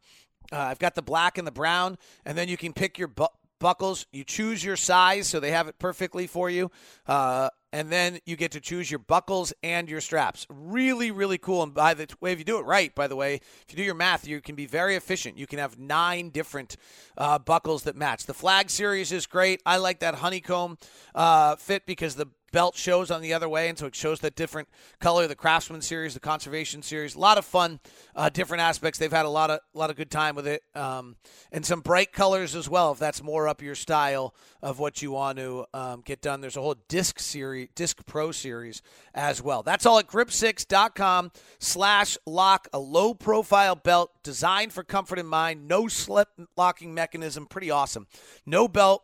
Uh, 0.52 0.58
I've 0.58 0.80
got 0.80 0.96
the 0.96 1.02
black 1.02 1.38
and 1.38 1.48
the 1.48 1.52
brown, 1.52 1.98
and 2.26 2.38
then 2.38 2.50
you 2.50 2.58
can 2.58 2.74
pick 2.74 2.98
your 2.98 3.08
bu- 3.08 3.28
buckles. 3.62 4.06
You 4.12 4.26
choose 4.26 4.62
your 4.66 4.76
size, 4.76 5.28
so 5.28 5.40
they 5.40 5.52
have 5.52 5.70
it 5.70 5.80
perfectly 5.80 6.28
for 6.28 6.50
you. 6.50 6.70
Uh, 7.08 7.50
and 7.72 7.90
then 7.90 8.20
you 8.26 8.36
get 8.36 8.52
to 8.52 8.60
choose 8.60 8.92
your 8.92 9.00
buckles 9.00 9.54
and 9.64 9.88
your 9.88 10.02
straps. 10.02 10.46
Really, 10.50 11.10
really 11.10 11.38
cool. 11.38 11.64
And 11.64 11.74
by 11.74 11.94
the 11.94 12.08
way, 12.20 12.34
if 12.34 12.40
you 12.40 12.44
do 12.44 12.60
it 12.60 12.66
right, 12.66 12.94
by 12.94 13.08
the 13.08 13.16
way, 13.16 13.36
if 13.36 13.66
you 13.70 13.78
do 13.78 13.84
your 13.84 13.96
math, 13.96 14.28
you 14.28 14.42
can 14.42 14.56
be 14.56 14.66
very 14.66 14.98
efficient. 14.98 15.38
You 15.38 15.48
can 15.48 15.60
have 15.60 15.80
nine 15.80 16.32
different 16.32 16.76
uh, 17.18 17.40
buckles 17.40 17.84
that 17.84 17.96
match. 17.96 18.26
The 18.26 18.34
flag 18.34 18.70
series 18.70 19.14
is 19.14 19.26
great. 19.26 19.62
I 19.66 19.78
like 19.78 20.00
that 20.00 20.16
honeycomb 20.16 20.78
uh, 21.16 21.56
fit 21.56 21.86
because 21.86 22.16
the 22.16 22.28
belt 22.52 22.76
shows 22.76 23.12
on 23.12 23.22
the 23.22 23.34
other 23.34 23.50
way, 23.50 23.70
and 23.70 23.78
so 23.78 23.86
it 23.86 23.96
shows 23.96 24.20
that 24.22 24.36
different 24.36 24.70
color. 25.00 25.28
The 25.28 25.36
Craftsman 25.36 25.82
series, 25.82 26.14
the 26.14 26.20
Conservation 26.20 26.82
series, 26.82 27.16
a 27.16 27.20
lot 27.20 27.38
of 27.38 27.46
fun, 27.46 27.80
uh, 28.16 28.30
different 28.30 28.62
aspects. 28.62 29.00
They've 29.00 29.12
had 29.12 29.26
a 29.26 29.30
lot 29.30 29.50
of 29.50 29.60
a 29.74 29.78
lot 29.78 29.90
of 29.90 29.96
good 29.96 30.12
time 30.12 30.36
with 30.36 30.48
it, 30.48 30.64
um, 30.76 31.16
and 31.52 31.66
some 31.66 31.82
bright 31.82 32.12
colors 32.12 32.56
as 32.56 32.70
well. 32.70 32.92
If 32.92 33.00
that's 33.00 33.24
more 33.24 33.48
up 33.48 33.62
your 33.62 33.76
style 33.76 34.36
of 34.62 34.80
what 34.80 35.02
you 35.02 35.12
want 35.12 35.38
to 35.38 35.66
um, 35.74 36.02
get 36.02 36.22
done, 36.22 36.42
there's 36.42 36.58
a 36.58 36.62
whole 36.62 36.76
disc 36.88 37.20
series, 37.20 37.70
disc 37.76 38.06
pro 38.06 38.32
series 38.32 38.82
as 39.14 39.42
well. 39.42 39.64
That's 39.64 39.86
all 39.86 40.00
at 40.00 40.08
grip6.com 40.08 41.32
slash 41.60 42.18
lock. 42.26 42.68
A 42.74 42.80
low 42.80 43.14
profile 43.14 43.76
belt 43.76 44.12
designed 44.24 44.74
for 44.74 44.84
comfort 44.84 45.20
in 45.20 45.26
mind. 45.26 45.68
No 45.68 45.88
slip 45.88 46.30
locking 46.56 46.94
mechanism. 46.94 47.46
Pretty 47.46 47.72
awesome. 47.72 48.08
No 48.46 48.68
belt 48.68 49.04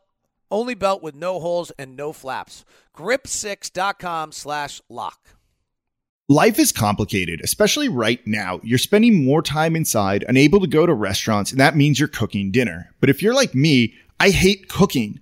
only 0.51 0.75
belt 0.75 1.01
with 1.01 1.15
no 1.15 1.39
holes 1.39 1.71
and 1.77 1.95
no 1.95 2.13
flaps. 2.13 2.65
Grip6.com 2.95 4.31
slash 4.31 4.81
lock. 4.89 5.19
Life 6.29 6.59
is 6.59 6.73
complicated, 6.73 7.39
especially 7.41 7.87
right 7.87 8.25
now. 8.27 8.59
You're 8.61 8.77
spending 8.79 9.23
more 9.23 9.41
time 9.41 9.77
inside, 9.77 10.25
unable 10.27 10.59
to 10.59 10.67
go 10.67 10.85
to 10.85 10.93
restaurants, 10.93 11.51
and 11.51 11.59
that 11.61 11.77
means 11.77 11.99
you're 11.99 12.09
cooking 12.09 12.51
dinner. 12.51 12.91
But 12.99 13.09
if 13.09 13.21
you're 13.21 13.33
like 13.33 13.55
me, 13.55 13.93
I 14.19 14.31
hate 14.31 14.67
cooking. 14.67 15.21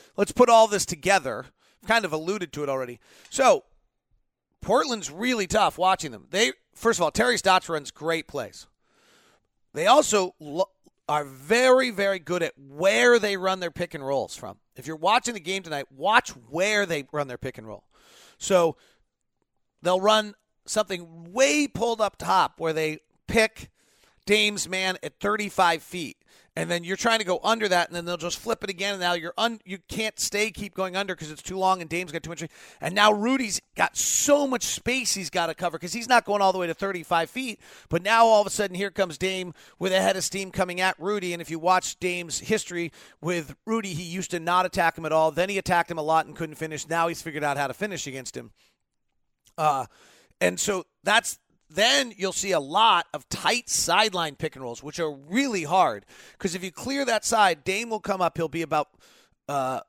let's 0.21 0.31
put 0.31 0.49
all 0.49 0.67
this 0.67 0.85
together. 0.85 1.45
I've 1.81 1.87
kind 1.87 2.05
of 2.05 2.13
alluded 2.13 2.53
to 2.53 2.61
it 2.61 2.69
already. 2.69 2.99
So, 3.31 3.63
Portland's 4.61 5.09
really 5.09 5.47
tough 5.47 5.79
watching 5.79 6.11
them. 6.11 6.27
They 6.29 6.51
first 6.75 6.99
of 6.99 7.03
all, 7.03 7.09
Terry 7.09 7.39
Stotts 7.39 7.67
runs 7.67 7.89
great 7.89 8.27
plays. 8.27 8.67
They 9.73 9.87
also 9.87 10.35
lo- 10.39 10.69
are 11.09 11.25
very, 11.25 11.89
very 11.89 12.19
good 12.19 12.43
at 12.43 12.53
where 12.55 13.17
they 13.17 13.35
run 13.35 13.61
their 13.61 13.71
pick 13.71 13.95
and 13.95 14.05
rolls 14.05 14.35
from. 14.35 14.57
If 14.75 14.85
you're 14.85 14.95
watching 14.95 15.33
the 15.33 15.39
game 15.39 15.63
tonight, 15.63 15.91
watch 15.91 16.29
where 16.29 16.85
they 16.85 17.07
run 17.11 17.27
their 17.27 17.39
pick 17.39 17.57
and 17.57 17.65
roll. 17.65 17.85
So 18.37 18.77
they'll 19.81 19.99
run 19.99 20.35
something 20.67 21.33
way 21.33 21.67
pulled 21.67 21.99
up 21.99 22.17
top 22.17 22.59
where 22.59 22.73
they 22.73 22.99
pick 23.25 23.71
Dame's 24.27 24.69
man 24.69 24.99
at 25.01 25.19
35 25.19 25.81
feet 25.81 26.17
and 26.55 26.69
then 26.69 26.83
you're 26.83 26.97
trying 26.97 27.19
to 27.19 27.25
go 27.25 27.39
under 27.43 27.69
that, 27.69 27.87
and 27.87 27.95
then 27.95 28.03
they'll 28.03 28.17
just 28.17 28.37
flip 28.37 28.61
it 28.63 28.69
again, 28.69 28.93
and 28.93 29.01
now 29.01 29.13
you're 29.13 29.33
un- 29.37 29.61
you 29.63 29.77
can't 29.87 30.19
stay 30.19 30.51
keep 30.51 30.73
going 30.73 30.97
under 30.97 31.15
because 31.15 31.31
it's 31.31 31.41
too 31.41 31.57
long, 31.57 31.79
and 31.79 31.89
Dame's 31.89 32.11
got 32.11 32.23
too 32.23 32.29
much. 32.29 32.43
And 32.81 32.93
now 32.93 33.13
Rudy's 33.13 33.61
got 33.75 33.95
so 33.95 34.45
much 34.45 34.63
space 34.63 35.13
he's 35.13 35.29
got 35.29 35.47
to 35.47 35.53
cover 35.53 35.77
because 35.77 35.93
he's 35.93 36.09
not 36.09 36.25
going 36.25 36.41
all 36.41 36.51
the 36.51 36.59
way 36.59 36.67
to 36.67 36.73
35 36.73 37.29
feet. 37.29 37.59
But 37.87 38.03
now 38.03 38.25
all 38.25 38.41
of 38.41 38.47
a 38.47 38.49
sudden, 38.49 38.75
here 38.75 38.91
comes 38.91 39.17
Dame 39.17 39.53
with 39.79 39.93
a 39.93 40.01
head 40.01 40.17
of 40.17 40.25
steam 40.25 40.51
coming 40.51 40.81
at 40.81 40.99
Rudy. 40.99 41.31
And 41.31 41.41
if 41.41 41.49
you 41.49 41.57
watch 41.57 41.97
Dame's 41.99 42.39
history 42.39 42.91
with 43.21 43.55
Rudy, 43.65 43.93
he 43.93 44.03
used 44.03 44.31
to 44.31 44.39
not 44.39 44.65
attack 44.65 44.97
him 44.97 45.05
at 45.05 45.13
all. 45.13 45.31
Then 45.31 45.47
he 45.47 45.57
attacked 45.57 45.89
him 45.89 45.97
a 45.97 46.03
lot 46.03 46.25
and 46.25 46.35
couldn't 46.35 46.55
finish. 46.55 46.87
Now 46.87 47.07
he's 47.07 47.21
figured 47.21 47.45
out 47.45 47.55
how 47.55 47.67
to 47.67 47.73
finish 47.73 48.07
against 48.07 48.35
him. 48.35 48.51
Uh, 49.57 49.85
and 50.41 50.59
so 50.59 50.85
that's 51.03 51.39
then 51.73 52.13
you'll 52.17 52.33
see 52.33 52.51
a 52.51 52.59
lot 52.59 53.07
of 53.13 53.27
tight 53.29 53.69
sideline 53.69 54.35
pick 54.35 54.55
and 54.55 54.63
rolls, 54.63 54.83
which 54.83 54.99
are 54.99 55.11
really 55.11 55.63
hard. 55.63 56.05
Because 56.33 56.55
if 56.55 56.63
you 56.63 56.71
clear 56.71 57.05
that 57.05 57.25
side, 57.25 57.63
Dame 57.63 57.89
will 57.89 57.99
come 57.99 58.21
up. 58.21 58.37
He'll 58.37 58.47
be 58.47 58.61
about 58.61 58.89
uh, 59.47 59.81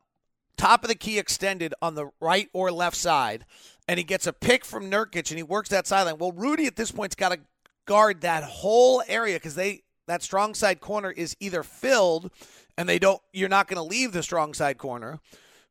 top 0.56 0.84
of 0.84 0.88
the 0.88 0.94
key 0.94 1.18
extended 1.18 1.74
on 1.82 1.94
the 1.94 2.10
right 2.20 2.48
or 2.52 2.70
left 2.70 2.96
side. 2.96 3.44
And 3.88 3.98
he 3.98 4.04
gets 4.04 4.26
a 4.26 4.32
pick 4.32 4.64
from 4.64 4.90
Nurkic 4.90 5.30
and 5.30 5.38
he 5.38 5.42
works 5.42 5.68
that 5.70 5.86
sideline. 5.86 6.18
Well, 6.18 6.32
Rudy 6.32 6.66
at 6.66 6.76
this 6.76 6.92
point's 6.92 7.16
got 7.16 7.30
to 7.30 7.40
guard 7.84 8.20
that 8.20 8.44
whole 8.44 9.02
area 9.08 9.36
because 9.36 9.56
they 9.56 9.82
that 10.06 10.22
strong 10.22 10.54
side 10.54 10.80
corner 10.80 11.10
is 11.10 11.36
either 11.40 11.62
filled 11.62 12.30
and 12.78 12.88
they 12.88 12.98
don't 12.98 13.20
you're 13.32 13.48
not 13.48 13.66
going 13.66 13.76
to 13.76 13.82
leave 13.82 14.12
the 14.12 14.22
strong 14.22 14.54
side 14.54 14.78
corner. 14.78 15.18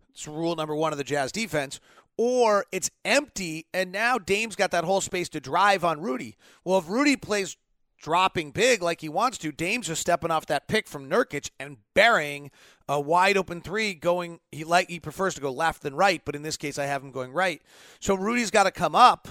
It's 0.10 0.28
rule 0.28 0.56
number 0.58 0.76
one 0.76 0.92
of 0.92 0.98
the 0.98 1.06
Jazz 1.06 1.32
defense 1.32 1.80
or 2.24 2.68
it's 2.72 2.92
empty 3.04 3.66
and 3.74 3.92
now 3.92 4.20
Dame's 4.20 4.56
got 4.56 4.70
that 4.70 4.84
whole 4.84 5.02
space 5.02 5.28
to 5.30 5.40
drive 5.40 5.84
on 5.84 6.02
Rudy. 6.02 6.38
Well, 6.64 6.78
if 6.78 6.88
Rudy 6.88 7.16
plays 7.16 7.58
dropping 8.00 8.52
big 8.52 8.84
like 8.84 9.02
he 9.02 9.10
wants 9.10 9.40
to, 9.40 9.52
Dame's 9.52 9.88
just 9.88 10.02
stepping 10.02 10.30
off 10.30 10.46
that 10.46 10.68
pick 10.68 10.88
from 10.88 11.10
Nurkic 11.10 11.50
and 11.60 11.78
burying 11.96 12.52
a 12.88 13.02
wide 13.02 13.38
open 13.38 13.60
three 13.60 13.96
going 13.96 14.40
he 14.52 14.64
like 14.64 14.88
he 14.88 15.00
prefers 15.00 15.34
to 15.34 15.42
go 15.42 15.52
left 15.52 15.82
than 15.82 15.96
right, 15.96 16.22
but 16.24 16.36
in 16.36 16.44
this 16.44 16.58
case 16.58 16.78
I 16.78 16.86
have 16.86 17.02
him 17.02 17.10
going 17.10 17.34
right. 17.34 17.60
So 18.00 18.14
Rudy's 18.14 18.52
got 18.52 18.66
to 18.66 18.72
come 18.72 18.94
up 18.94 19.28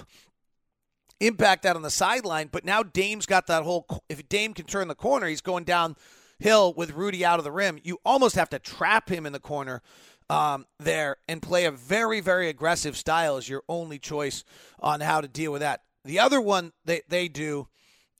impact 1.21 1.63
that 1.63 1.77
on 1.77 1.83
the 1.83 1.89
sideline. 1.89 2.49
But 2.51 2.65
now 2.65 2.83
Dame's 2.83 3.25
got 3.25 3.47
that 3.47 3.63
whole. 3.63 3.85
If 4.09 4.27
Dame 4.27 4.53
can 4.53 4.65
turn 4.65 4.89
the 4.89 4.95
corner, 4.95 5.27
he's 5.27 5.39
going 5.39 5.63
downhill 5.63 6.73
with 6.73 6.91
Rudy 6.91 7.23
out 7.23 7.39
of 7.39 7.45
the 7.45 7.53
rim. 7.53 7.79
You 7.83 7.99
almost 8.03 8.35
have 8.35 8.49
to 8.49 8.59
trap 8.59 9.07
him 9.07 9.25
in 9.25 9.31
the 9.31 9.39
corner 9.39 9.81
um, 10.31 10.65
there 10.79 11.17
and 11.27 11.41
play 11.41 11.65
a 11.65 11.71
very, 11.71 12.21
very 12.21 12.47
aggressive 12.47 12.95
style 12.95 13.35
is 13.35 13.49
your 13.49 13.63
only 13.67 13.99
choice 13.99 14.45
on 14.79 15.01
how 15.01 15.19
to 15.19 15.27
deal 15.27 15.51
with 15.51 15.59
that. 15.59 15.81
The 16.05 16.19
other 16.19 16.39
one 16.39 16.71
they, 16.85 17.01
they 17.09 17.27
do 17.27 17.67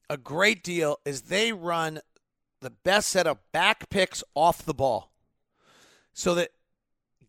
a 0.09 0.17
great 0.17 0.61
deal 0.61 0.97
is 1.05 1.23
they 1.23 1.53
run 1.53 2.01
the 2.59 2.69
best 2.69 3.09
set 3.09 3.27
of 3.27 3.39
back 3.53 3.89
picks 3.89 4.23
off 4.35 4.65
the 4.65 4.73
ball 4.73 5.09
so 6.13 6.35
that 6.35 6.49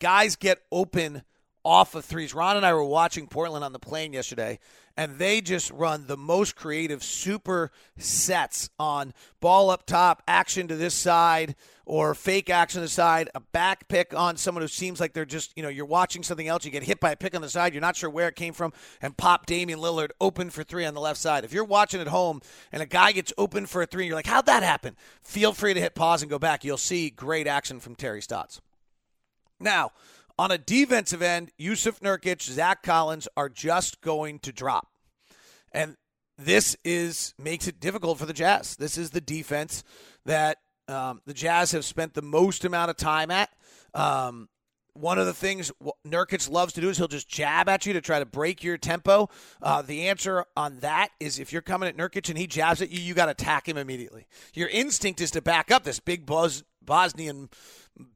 guys 0.00 0.34
get 0.34 0.62
open 0.72 1.22
off 1.64 1.94
of 1.94 2.05
threes. 2.05 2.35
Ron 2.35 2.57
and 2.57 2.66
I 2.66 2.75
were 2.75 2.85
watching 2.85 3.27
Portland 3.27 3.64
on 3.64 3.72
the 3.72 3.79
plane 3.79 4.12
yesterday, 4.12 4.59
and 4.96 5.18
they 5.18 5.40
just 5.40 5.70
run 5.70 6.07
the 6.07 6.16
most 6.16 6.57
creative 6.57 7.03
super 7.03 7.70
sets 7.96 8.70
on 8.79 9.14
ball 9.40 9.70
up 9.70 9.87
top, 9.87 10.22
action 10.27 10.68
to 10.68 10.77
this 10.77 10.94
side, 10.94 11.55
or 11.87 12.14
fake 12.14 12.51
action 12.51 12.81
to 12.81 12.85
the 12.85 12.88
side, 12.88 13.29
a 13.35 13.40
back 13.40 13.88
pick 13.88 14.14
on 14.14 14.37
someone 14.37 14.62
who 14.62 14.68
seems 14.68 15.01
like 15.01 15.12
they're 15.12 15.25
just, 15.25 15.53
you 15.57 15.62
know, 15.62 15.68
you're 15.68 15.85
watching 15.85 16.22
something 16.22 16.46
else, 16.46 16.64
you 16.64 16.70
get 16.70 16.83
hit 16.83 17.01
by 17.01 17.12
a 17.12 17.16
pick 17.16 17.35
on 17.35 17.42
the 17.42 17.48
side, 17.48 17.75
you're 17.75 17.81
not 17.81 17.96
sure 17.96 18.11
where 18.11 18.29
it 18.29 18.37
came 18.37 18.53
from, 18.53 18.72
and 19.01 19.16
pop 19.16 19.46
Damian 19.46 19.79
Lillard 19.79 20.11
open 20.20 20.51
for 20.51 20.62
three 20.62 20.85
on 20.85 20.94
the 20.94 21.01
left 21.01 21.18
side. 21.18 21.44
If 21.44 21.53
you're 21.53 21.64
watching 21.64 22.01
at 22.01 22.09
home 22.09 22.40
and 22.70 22.83
a 22.83 22.87
guy 22.87 23.12
gets 23.12 23.33
open 23.37 23.66
for 23.66 23.83
a 23.83 23.87
three, 23.87 24.05
and 24.05 24.09
you're 24.09 24.16
like, 24.16 24.27
how'd 24.27 24.46
that 24.46 24.62
happen? 24.62 24.96
Feel 25.22 25.53
free 25.53 25.75
to 25.75 25.81
hit 25.81 25.94
pause 25.94 26.22
and 26.22 26.31
go 26.31 26.38
back. 26.38 26.64
You'll 26.64 26.77
see 26.77 27.11
great 27.11 27.46
action 27.46 27.81
from 27.81 27.94
Terry 27.94 28.22
Stotts. 28.22 28.61
Now, 29.59 29.90
on 30.42 30.50
a 30.50 30.59
defensive 30.59 31.22
end, 31.22 31.52
Jusuf 31.57 32.00
Nurkic, 32.00 32.42
Zach 32.42 32.83
Collins 32.83 33.28
are 33.37 33.48
just 33.48 34.00
going 34.00 34.40
to 34.40 34.50
drop. 34.50 34.88
And 35.70 35.96
this 36.37 36.76
is 36.85 37.33
makes 37.38 37.68
it 37.68 37.78
difficult 37.78 38.18
for 38.18 38.26
the 38.26 38.33
Jazz. 38.33 38.74
This 38.74 38.98
is 38.98 39.11
the 39.11 39.20
defense 39.20 39.85
that 40.24 40.59
um, 40.88 41.20
the 41.26 41.33
Jazz 41.33 41.70
have 41.70 41.85
spent 41.85 42.14
the 42.14 42.22
most 42.22 42.64
amount 42.64 42.90
of 42.90 42.96
time 42.96 43.31
at. 43.31 43.50
Um, 43.94 44.48
one 44.94 45.16
of 45.16 45.26
the 45.26 45.33
things 45.33 45.70
Nurkic 46.05 46.50
loves 46.50 46.72
to 46.72 46.81
do 46.81 46.88
is 46.88 46.98
he'll 46.98 47.07
just 47.07 47.28
jab 47.28 47.68
at 47.68 47.87
you 47.87 47.92
to 47.92 48.00
try 48.00 48.18
to 48.18 48.26
break 48.26 48.64
your 48.64 48.76
tempo. 48.76 49.31
Uh, 49.62 49.81
the 49.81 50.09
answer 50.09 50.44
on 50.57 50.81
that 50.81 51.11
is 51.20 51.38
if 51.38 51.52
you're 51.52 51.62
coming 51.62 51.88
at 51.88 51.96
Nurkic 51.96 52.28
and 52.28 52.37
he 52.37 52.48
jabs 52.48 52.83
at 52.83 52.90
you, 52.90 53.00
you 53.00 53.14
got 53.14 53.26
to 53.26 53.31
attack 53.31 53.68
him 53.68 53.76
immediately. 53.76 54.26
Your 54.55 54.68
instinct 54.68 55.20
is 55.20 55.31
to 55.31 55.40
back 55.40 55.70
up 55.70 55.85
this 55.85 56.00
big 56.00 56.26
Bos- 56.26 56.64
Bosnian 56.85 57.48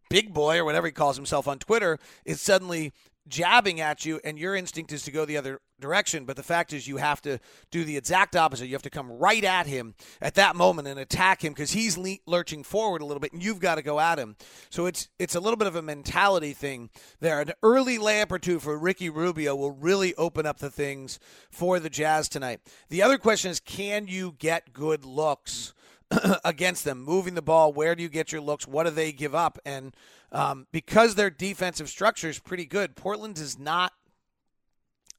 big 0.09 0.33
boy 0.33 0.59
or 0.59 0.65
whatever 0.65 0.87
he 0.87 0.93
calls 0.93 1.17
himself 1.17 1.49
on 1.49 1.59
Twitter 1.59 1.99
is 2.25 2.41
suddenly 2.41 2.93
jabbing 3.29 3.81
at 3.81 4.05
you 4.05 4.21
and 4.25 4.39
your 4.39 4.55
instinct 4.55 4.93
is 4.93 5.03
to 5.03 5.11
go 5.11 5.25
the 5.25 5.37
other 5.37 5.61
direction. 5.81 6.25
But 6.25 6.37
the 6.37 6.43
fact 6.43 6.73
is 6.73 6.87
you 6.87 6.97
have 6.99 7.21
to 7.23 7.39
do 7.71 7.85
the 7.85 7.97
exact 7.97 8.37
opposite. 8.37 8.67
You 8.67 8.75
have 8.75 8.83
to 8.83 8.91
come 8.91 9.11
right 9.11 9.43
at 9.45 9.67
him 9.67 9.95
at 10.21 10.35
that 10.35 10.57
moment 10.57 10.89
and 10.89 10.99
attack 10.99 11.45
him 11.45 11.53
because 11.53 11.73
he's 11.73 11.99
le- 11.99 12.19
lurching 12.27 12.63
forward 12.63 13.03
a 13.03 13.05
little 13.05 13.21
bit 13.21 13.33
and 13.33 13.43
you've 13.43 13.61
got 13.61 13.77
to 13.77 13.83
go 13.83 14.01
at 14.01 14.19
him. 14.19 14.37
So 14.71 14.87
it's 14.87 15.09
it's 15.19 15.35
a 15.35 15.41
little 15.41 15.57
bit 15.57 15.69
of 15.69 15.77
a 15.77 15.83
mentality 15.83 16.53
thing 16.53 16.91
there. 17.21 17.41
An 17.41 17.53
early 17.63 17.99
layup 17.99 18.31
or 18.31 18.39
two 18.39 18.59
for 18.59 18.79
Ricky 18.79 19.11
Rubio 19.11 19.55
will 19.55 19.73
really 19.73 20.15
open 20.15 20.47
up 20.47 20.59
the 20.59 20.71
things 20.71 21.19
for 21.51 21.81
the 21.81 21.91
Jazz 21.91 22.29
tonight. 22.29 22.61
The 22.89 23.03
other 23.03 23.19
question 23.19 23.51
is 23.51 23.61
can 23.61 24.07
you 24.07 24.37
get 24.39 24.73
good 24.73 25.05
looks 25.05 25.75
against 26.45 26.85
them, 26.85 27.03
moving 27.03 27.35
the 27.35 27.43
ball. 27.43 27.73
Where 27.73 27.95
do 27.95 28.03
you 28.03 28.09
get 28.09 28.33
your 28.33 28.41
looks? 28.41 28.67
What 28.67 28.85
do 28.85 28.91
they 28.91 29.13
give 29.13 29.35
up? 29.35 29.59
And 29.65 29.95
um, 30.33 30.67
because 30.73 31.15
their 31.15 31.31
defensive 31.31 31.89
structure 31.89 32.29
is 32.29 32.39
pretty 32.39 32.67
good, 32.67 32.97
Portland 32.97 33.37
does 33.37 33.59
not 33.59 33.93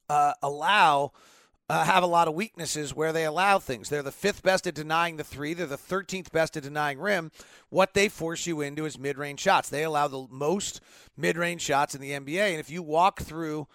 uh, 0.10 0.34
allow. 0.41 1.12
Uh, 1.69 1.84
have 1.84 2.02
a 2.02 2.08
lot 2.08 2.30
of 2.30 2.34
weaknesses 2.34 2.95
where 2.95 3.12
they 3.12 3.26
allow 3.26 3.60
things. 3.60 3.89
They're 3.89 4.02
the 4.02 4.10
fifth 4.10 4.41
best 4.41 4.65
at 4.67 4.73
denying 4.73 5.17
the 5.17 5.23
three. 5.26 5.54
They're 5.54 5.65
the 5.65 5.76
13th 5.76 6.32
best 6.32 6.56
at 6.56 6.63
denying 6.63 6.97
rim. 6.97 7.30
What 7.67 7.93
they 7.93 8.08
force 8.08 8.47
you 8.47 8.62
into 8.62 8.86
is 8.86 8.97
mid 8.97 9.17
range 9.17 9.41
shots. 9.41 9.67
They 9.67 9.84
allow 9.84 10.08
the 10.08 10.28
most 10.32 10.80
mid 11.17 11.36
range 11.36 11.62
shots 11.62 11.93
in 11.93 12.00
the 12.00 12.12
NBA. 12.12 12.52
And 12.52 12.60
if 12.62 12.69
you 12.69 12.82
walk 12.82 13.19
through 13.19 13.67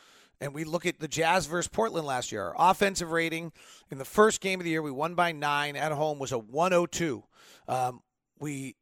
and 0.42 0.52
we 0.52 0.64
look 0.64 0.85
at 0.87 0.98
the 0.98 1.09
Jazz 1.09 1.46
versus 1.46 1.68
Portland 1.68 2.07
last 2.07 2.33
year. 2.33 2.42
Our 2.42 2.70
offensive 2.70 3.12
rating 3.12 3.52
in 3.90 3.98
the 3.98 4.05
first 4.05 4.40
game 4.40 4.59
of 4.59 4.64
the 4.64 4.70
year, 4.70 4.83
we 4.83 4.90
won 4.90 5.14
by 5.14 5.31
nine 5.31 5.76
at 5.76 5.92
home, 5.92 6.18
was 6.18 6.33
a 6.33 6.38
102. 6.38 7.22
Um, 7.68 8.00
we 8.40 8.74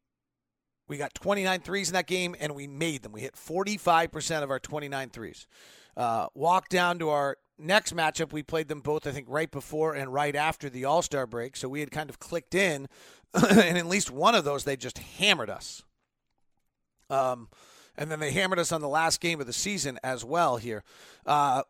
we 0.89 0.97
got 0.97 1.15
29 1.15 1.61
threes 1.61 1.89
in 1.89 1.93
that 1.95 2.09
game, 2.09 2.35
and 2.41 2.57
we 2.57 2.67
made 2.67 3.03
them. 3.03 3.13
We 3.13 3.21
hit 3.21 3.37
45% 3.37 4.43
of 4.43 4.51
our 4.51 4.59
29 4.59 5.11
threes. 5.11 5.47
Uh, 5.97 6.27
walk 6.35 6.69
down 6.69 6.99
to 6.99 7.11
our 7.11 7.37
next 7.59 7.95
matchup. 7.95 8.33
We 8.33 8.43
played 8.43 8.67
them 8.67 8.81
both, 8.81 9.07
I 9.07 9.13
think, 9.13 9.27
right 9.29 9.49
before 9.49 9.95
and 9.95 10.13
right 10.13 10.35
after 10.35 10.69
the 10.69 10.87
All 10.87 11.03
Star 11.03 11.29
break. 11.29 11.57
So 11.57 11.69
we 11.69 11.79
had 11.79 11.93
kind 11.93 12.11
of 12.11 12.19
clicked 12.19 12.57
in, 12.57 12.89
and 13.35 13.79
at 13.79 13.87
least 13.87 14.11
one 14.11 14.35
of 14.35 14.45
those, 14.45 14.65
they 14.65 14.77
just 14.77 14.99
hammered 14.99 15.51
us. 15.51 15.85
Um, 17.09 17.49
and 17.97 18.11
then 18.11 18.21
they 18.21 18.33
hammered 18.33 18.59
us 18.59 18.73
on 18.73 18.81
the 18.81 18.89
last 18.89 19.21
game 19.21 19.41
of 19.41 19.47
the 19.47 19.53
season 19.53 19.99
as 20.03 20.25
well. 20.25 20.57
Here, 20.57 20.83
uh, 21.27 21.63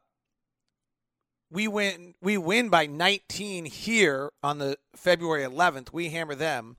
we 1.50 1.68
win. 1.68 2.14
We 2.20 2.38
win 2.38 2.68
by 2.68 2.87
19 2.87 3.64
here 3.64 4.30
on 4.42 4.59
the 4.59 4.76
February 4.94 5.42
11th. 5.44 5.92
We 5.92 6.11
hammer 6.11 6.35
them. 6.35 6.76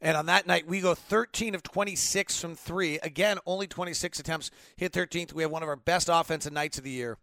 And 0.00 0.16
on 0.16 0.26
that 0.26 0.48
night, 0.48 0.66
we 0.66 0.80
go 0.80 0.94
13 0.96 1.54
of 1.54 1.62
26 1.62 2.40
from 2.40 2.56
three. 2.56 2.98
Again, 3.04 3.38
only 3.46 3.68
26 3.68 4.18
attempts, 4.18 4.50
hit 4.76 4.92
13th. 4.92 5.32
We 5.32 5.42
have 5.42 5.52
one 5.52 5.62
of 5.62 5.68
our 5.68 5.76
best 5.76 6.08
offensive 6.12 6.52
nights 6.52 6.76
of 6.76 6.82
the 6.82 6.90
year 6.90 7.18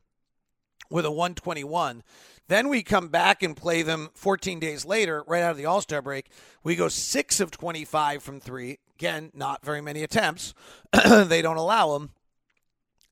with 0.89 1.05
a 1.05 1.11
121. 1.11 2.03
Then 2.47 2.67
we 2.67 2.81
come 2.81 3.09
back 3.09 3.43
and 3.43 3.55
play 3.55 3.83
them 3.83 4.09
14 4.15 4.59
days 4.59 4.83
later, 4.83 5.23
right 5.27 5.43
out 5.43 5.51
of 5.51 5.57
the 5.57 5.65
All 5.65 5.81
Star 5.81 6.01
break. 6.01 6.29
We 6.63 6.75
go 6.75 6.87
6 6.87 7.39
of 7.39 7.51
25 7.51 8.23
from 8.23 8.39
three. 8.39 8.79
Again, 8.95 9.31
not 9.35 9.63
very 9.63 9.81
many 9.81 10.01
attempts. 10.01 10.53
they 11.07 11.41
don't 11.43 11.57
allow 11.57 11.93
them. 11.93 12.09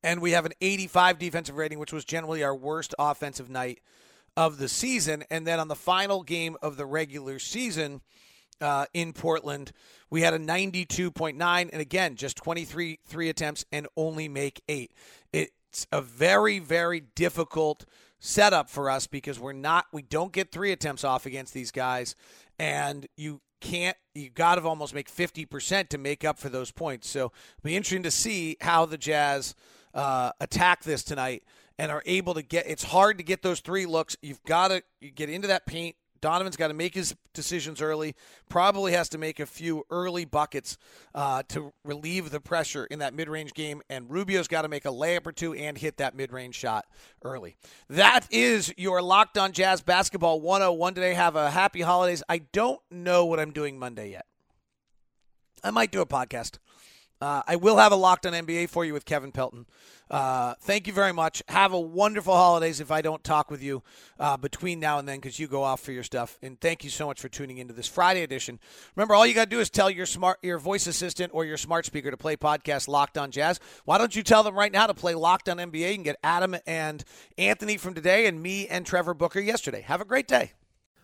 And 0.03 0.21
we 0.21 0.31
have 0.31 0.45
an 0.45 0.53
85 0.59 1.19
defensive 1.19 1.55
rating, 1.55 1.79
which 1.79 1.93
was 1.93 2.03
generally 2.03 2.43
our 2.43 2.55
worst 2.55 2.95
offensive 2.97 3.49
night 3.49 3.79
of 4.35 4.57
the 4.57 4.67
season. 4.67 5.23
And 5.29 5.45
then 5.45 5.59
on 5.59 5.67
the 5.67 5.75
final 5.75 6.23
game 6.23 6.57
of 6.61 6.77
the 6.77 6.85
regular 6.85 7.39
season 7.39 8.01
uh, 8.59 8.85
in 8.93 9.13
Portland, 9.13 9.71
we 10.09 10.21
had 10.21 10.33
a 10.33 10.39
92.9. 10.39 11.69
And 11.71 11.81
again, 11.81 12.15
just 12.15 12.37
23 12.37 12.99
three 13.05 13.29
attempts 13.29 13.65
and 13.71 13.87
only 13.95 14.27
make 14.27 14.61
eight. 14.67 14.91
It's 15.69 15.88
a 15.91 16.01
very, 16.01 16.60
very 16.60 16.99
difficult 16.99 17.86
setup 18.19 18.69
for 18.69 18.89
us 18.89 19.08
because 19.08 19.39
we're 19.39 19.53
not, 19.53 19.86
we 19.91 20.01
don't 20.01 20.32
get 20.32 20.51
three 20.51 20.71
attempts 20.71 21.03
off 21.03 21.25
against 21.25 21.53
these 21.53 21.71
guys. 21.71 22.15
And 22.60 23.08
you 23.15 23.41
can't 23.60 23.97
you 24.13 24.30
got 24.30 24.56
to 24.56 24.62
almost 24.63 24.93
make 24.93 25.12
50% 25.12 25.89
to 25.89 25.97
make 25.97 26.23
up 26.23 26.39
for 26.39 26.49
those 26.49 26.71
points. 26.71 27.10
So 27.10 27.32
it'll 27.58 27.63
be 27.63 27.75
interesting 27.75 28.03
to 28.03 28.12
see 28.12 28.58
how 28.62 28.86
the 28.86 28.97
jazz 28.97 29.56
uh, 29.93 30.32
attack 30.39 30.84
this 30.84 31.03
tonight 31.03 31.43
and 31.80 31.91
are 31.91 32.03
able 32.06 32.34
to 32.34 32.41
get 32.41 32.67
it's 32.67 32.84
hard 32.84 33.17
to 33.17 33.23
get 33.23 33.41
those 33.41 33.60
three 33.60 33.86
looks. 33.86 34.15
You've 34.21 34.43
got 34.43 34.69
to 34.69 34.84
you 35.01 35.12
get 35.12 35.30
into 35.30 35.47
that 35.47 35.65
paint 35.65 35.95
Donovan's 36.21 36.56
got 36.56 36.69
to 36.69 36.73
make 36.73 36.93
his 36.93 37.15
decisions 37.34 37.82
early. 37.82 38.15
Probably 38.49 38.93
has 38.93 39.10
to 39.10 39.17
make 39.17 39.39
a 39.39 39.45
few 39.45 39.86
early 39.89 40.25
buckets 40.25 40.77
uh, 41.13 41.43
to 41.49 41.73
relieve 41.84 42.32
the 42.32 42.39
pressure 42.39 42.86
in 42.86 42.99
that 42.99 43.13
mid-range 43.13 43.53
game. 43.53 43.82
And 43.89 44.10
Rubio's 44.10 44.47
got 44.47 44.63
to 44.63 44.67
make 44.67 44.86
a 44.86 44.89
layup 44.89 45.27
or 45.27 45.32
two 45.32 45.53
and 45.53 45.77
hit 45.77 45.97
that 45.97 46.15
mid-range 46.15 46.56
shot 46.56 46.86
early. 47.23 47.58
That 47.89 48.27
is 48.32 48.73
your 48.77 49.01
Locked 49.01 49.38
On 49.38 49.51
Jazz 49.51 49.82
Basketball 49.82 50.41
101 50.41 50.93
today. 50.93 51.13
Have 51.13 51.36
a 51.36 51.51
happy 51.51 51.82
holidays. 51.82 52.23
I 52.27 52.39
don't 52.39 52.82
know 52.91 53.25
what 53.25 53.39
I'm 53.39 53.51
doing 53.51 53.77
Monday 53.77 54.12
yet. 54.12 54.25
I 55.63 55.71
might 55.71 55.91
do 55.91 56.01
a 56.01 56.06
podcast. 56.06 56.58
Uh, 57.19 57.41
I 57.47 57.56
will 57.56 57.77
have 57.77 57.91
a 57.91 57.95
Locked 57.95 58.25
On 58.25 58.34
NBA 58.34 58.69
for 58.69 58.86
you 58.86 58.93
with 58.93 59.06
Kevin 59.06 59.32
Pelton. 59.32 59.65
Uh, 60.10 60.53
thank 60.62 60.88
you 60.88 60.93
very 60.93 61.12
much. 61.12 61.43
Have 61.49 61.73
a 61.73 61.80
wonderful 61.80 62.34
holidays 62.34 62.80
if 62.80 62.91
I 62.91 63.01
don't 63.01 63.23
talk 63.23 63.51
with 63.51 63.62
you 63.62 63.84
uh, 64.19 64.38
between 64.38 64.80
now 64.80 64.99
and 64.99 65.08
then 65.08 65.17
because 65.17 65.38
you 65.38 65.47
go 65.47 65.63
off 65.63 65.82
for 65.82 65.91
your 65.91 66.03
stuff. 66.03 66.38
And 66.41 66.60
thank 66.62 66.84
you 66.84 66.89
so 66.89 67.08
much 67.08 67.19
for 67.19 67.27
tuning 67.27 67.58
into 67.58 67.73
this 67.73 67.88
Friday 67.88 68.23
edition. 68.23 68.60
Remember, 68.95 69.15
all 69.15 69.25
you 69.25 69.34
got 69.34 69.45
to 69.45 69.49
do 69.49 69.60
is 69.60 69.69
tell 69.69 69.89
your 69.89 70.06
smart, 70.06 70.39
your 70.41 70.60
voice 70.60 70.88
assistant 70.88 71.34
or 71.34 71.43
your 71.43 71.58
smart 71.58 71.86
speaker 71.86 72.12
to 72.12 72.17
play 72.17 72.37
podcast 72.37 72.87
Locked 72.87 73.17
On 73.17 73.31
Jazz. 73.31 73.60
Why 73.83 73.98
don't 73.98 74.15
you 74.15 74.23
tell 74.23 74.44
them 74.44 74.56
right 74.56 74.71
now 74.71 74.87
to 74.87 74.94
play 74.94 75.13
Locked 75.13 75.50
On 75.50 75.58
NBA 75.58 75.96
and 75.96 76.04
get 76.04 76.17
Adam 76.23 76.56
and 76.65 77.04
Anthony 77.37 77.77
from 77.77 77.94
today 77.94 78.27
and 78.27 78.41
me 78.41 78.67
and 78.67 78.85
Trevor 78.85 79.13
Booker 79.13 79.39
yesterday. 79.39 79.81
Have 79.81 80.02
a 80.02 80.06
great 80.06 80.27
day. 80.27 80.54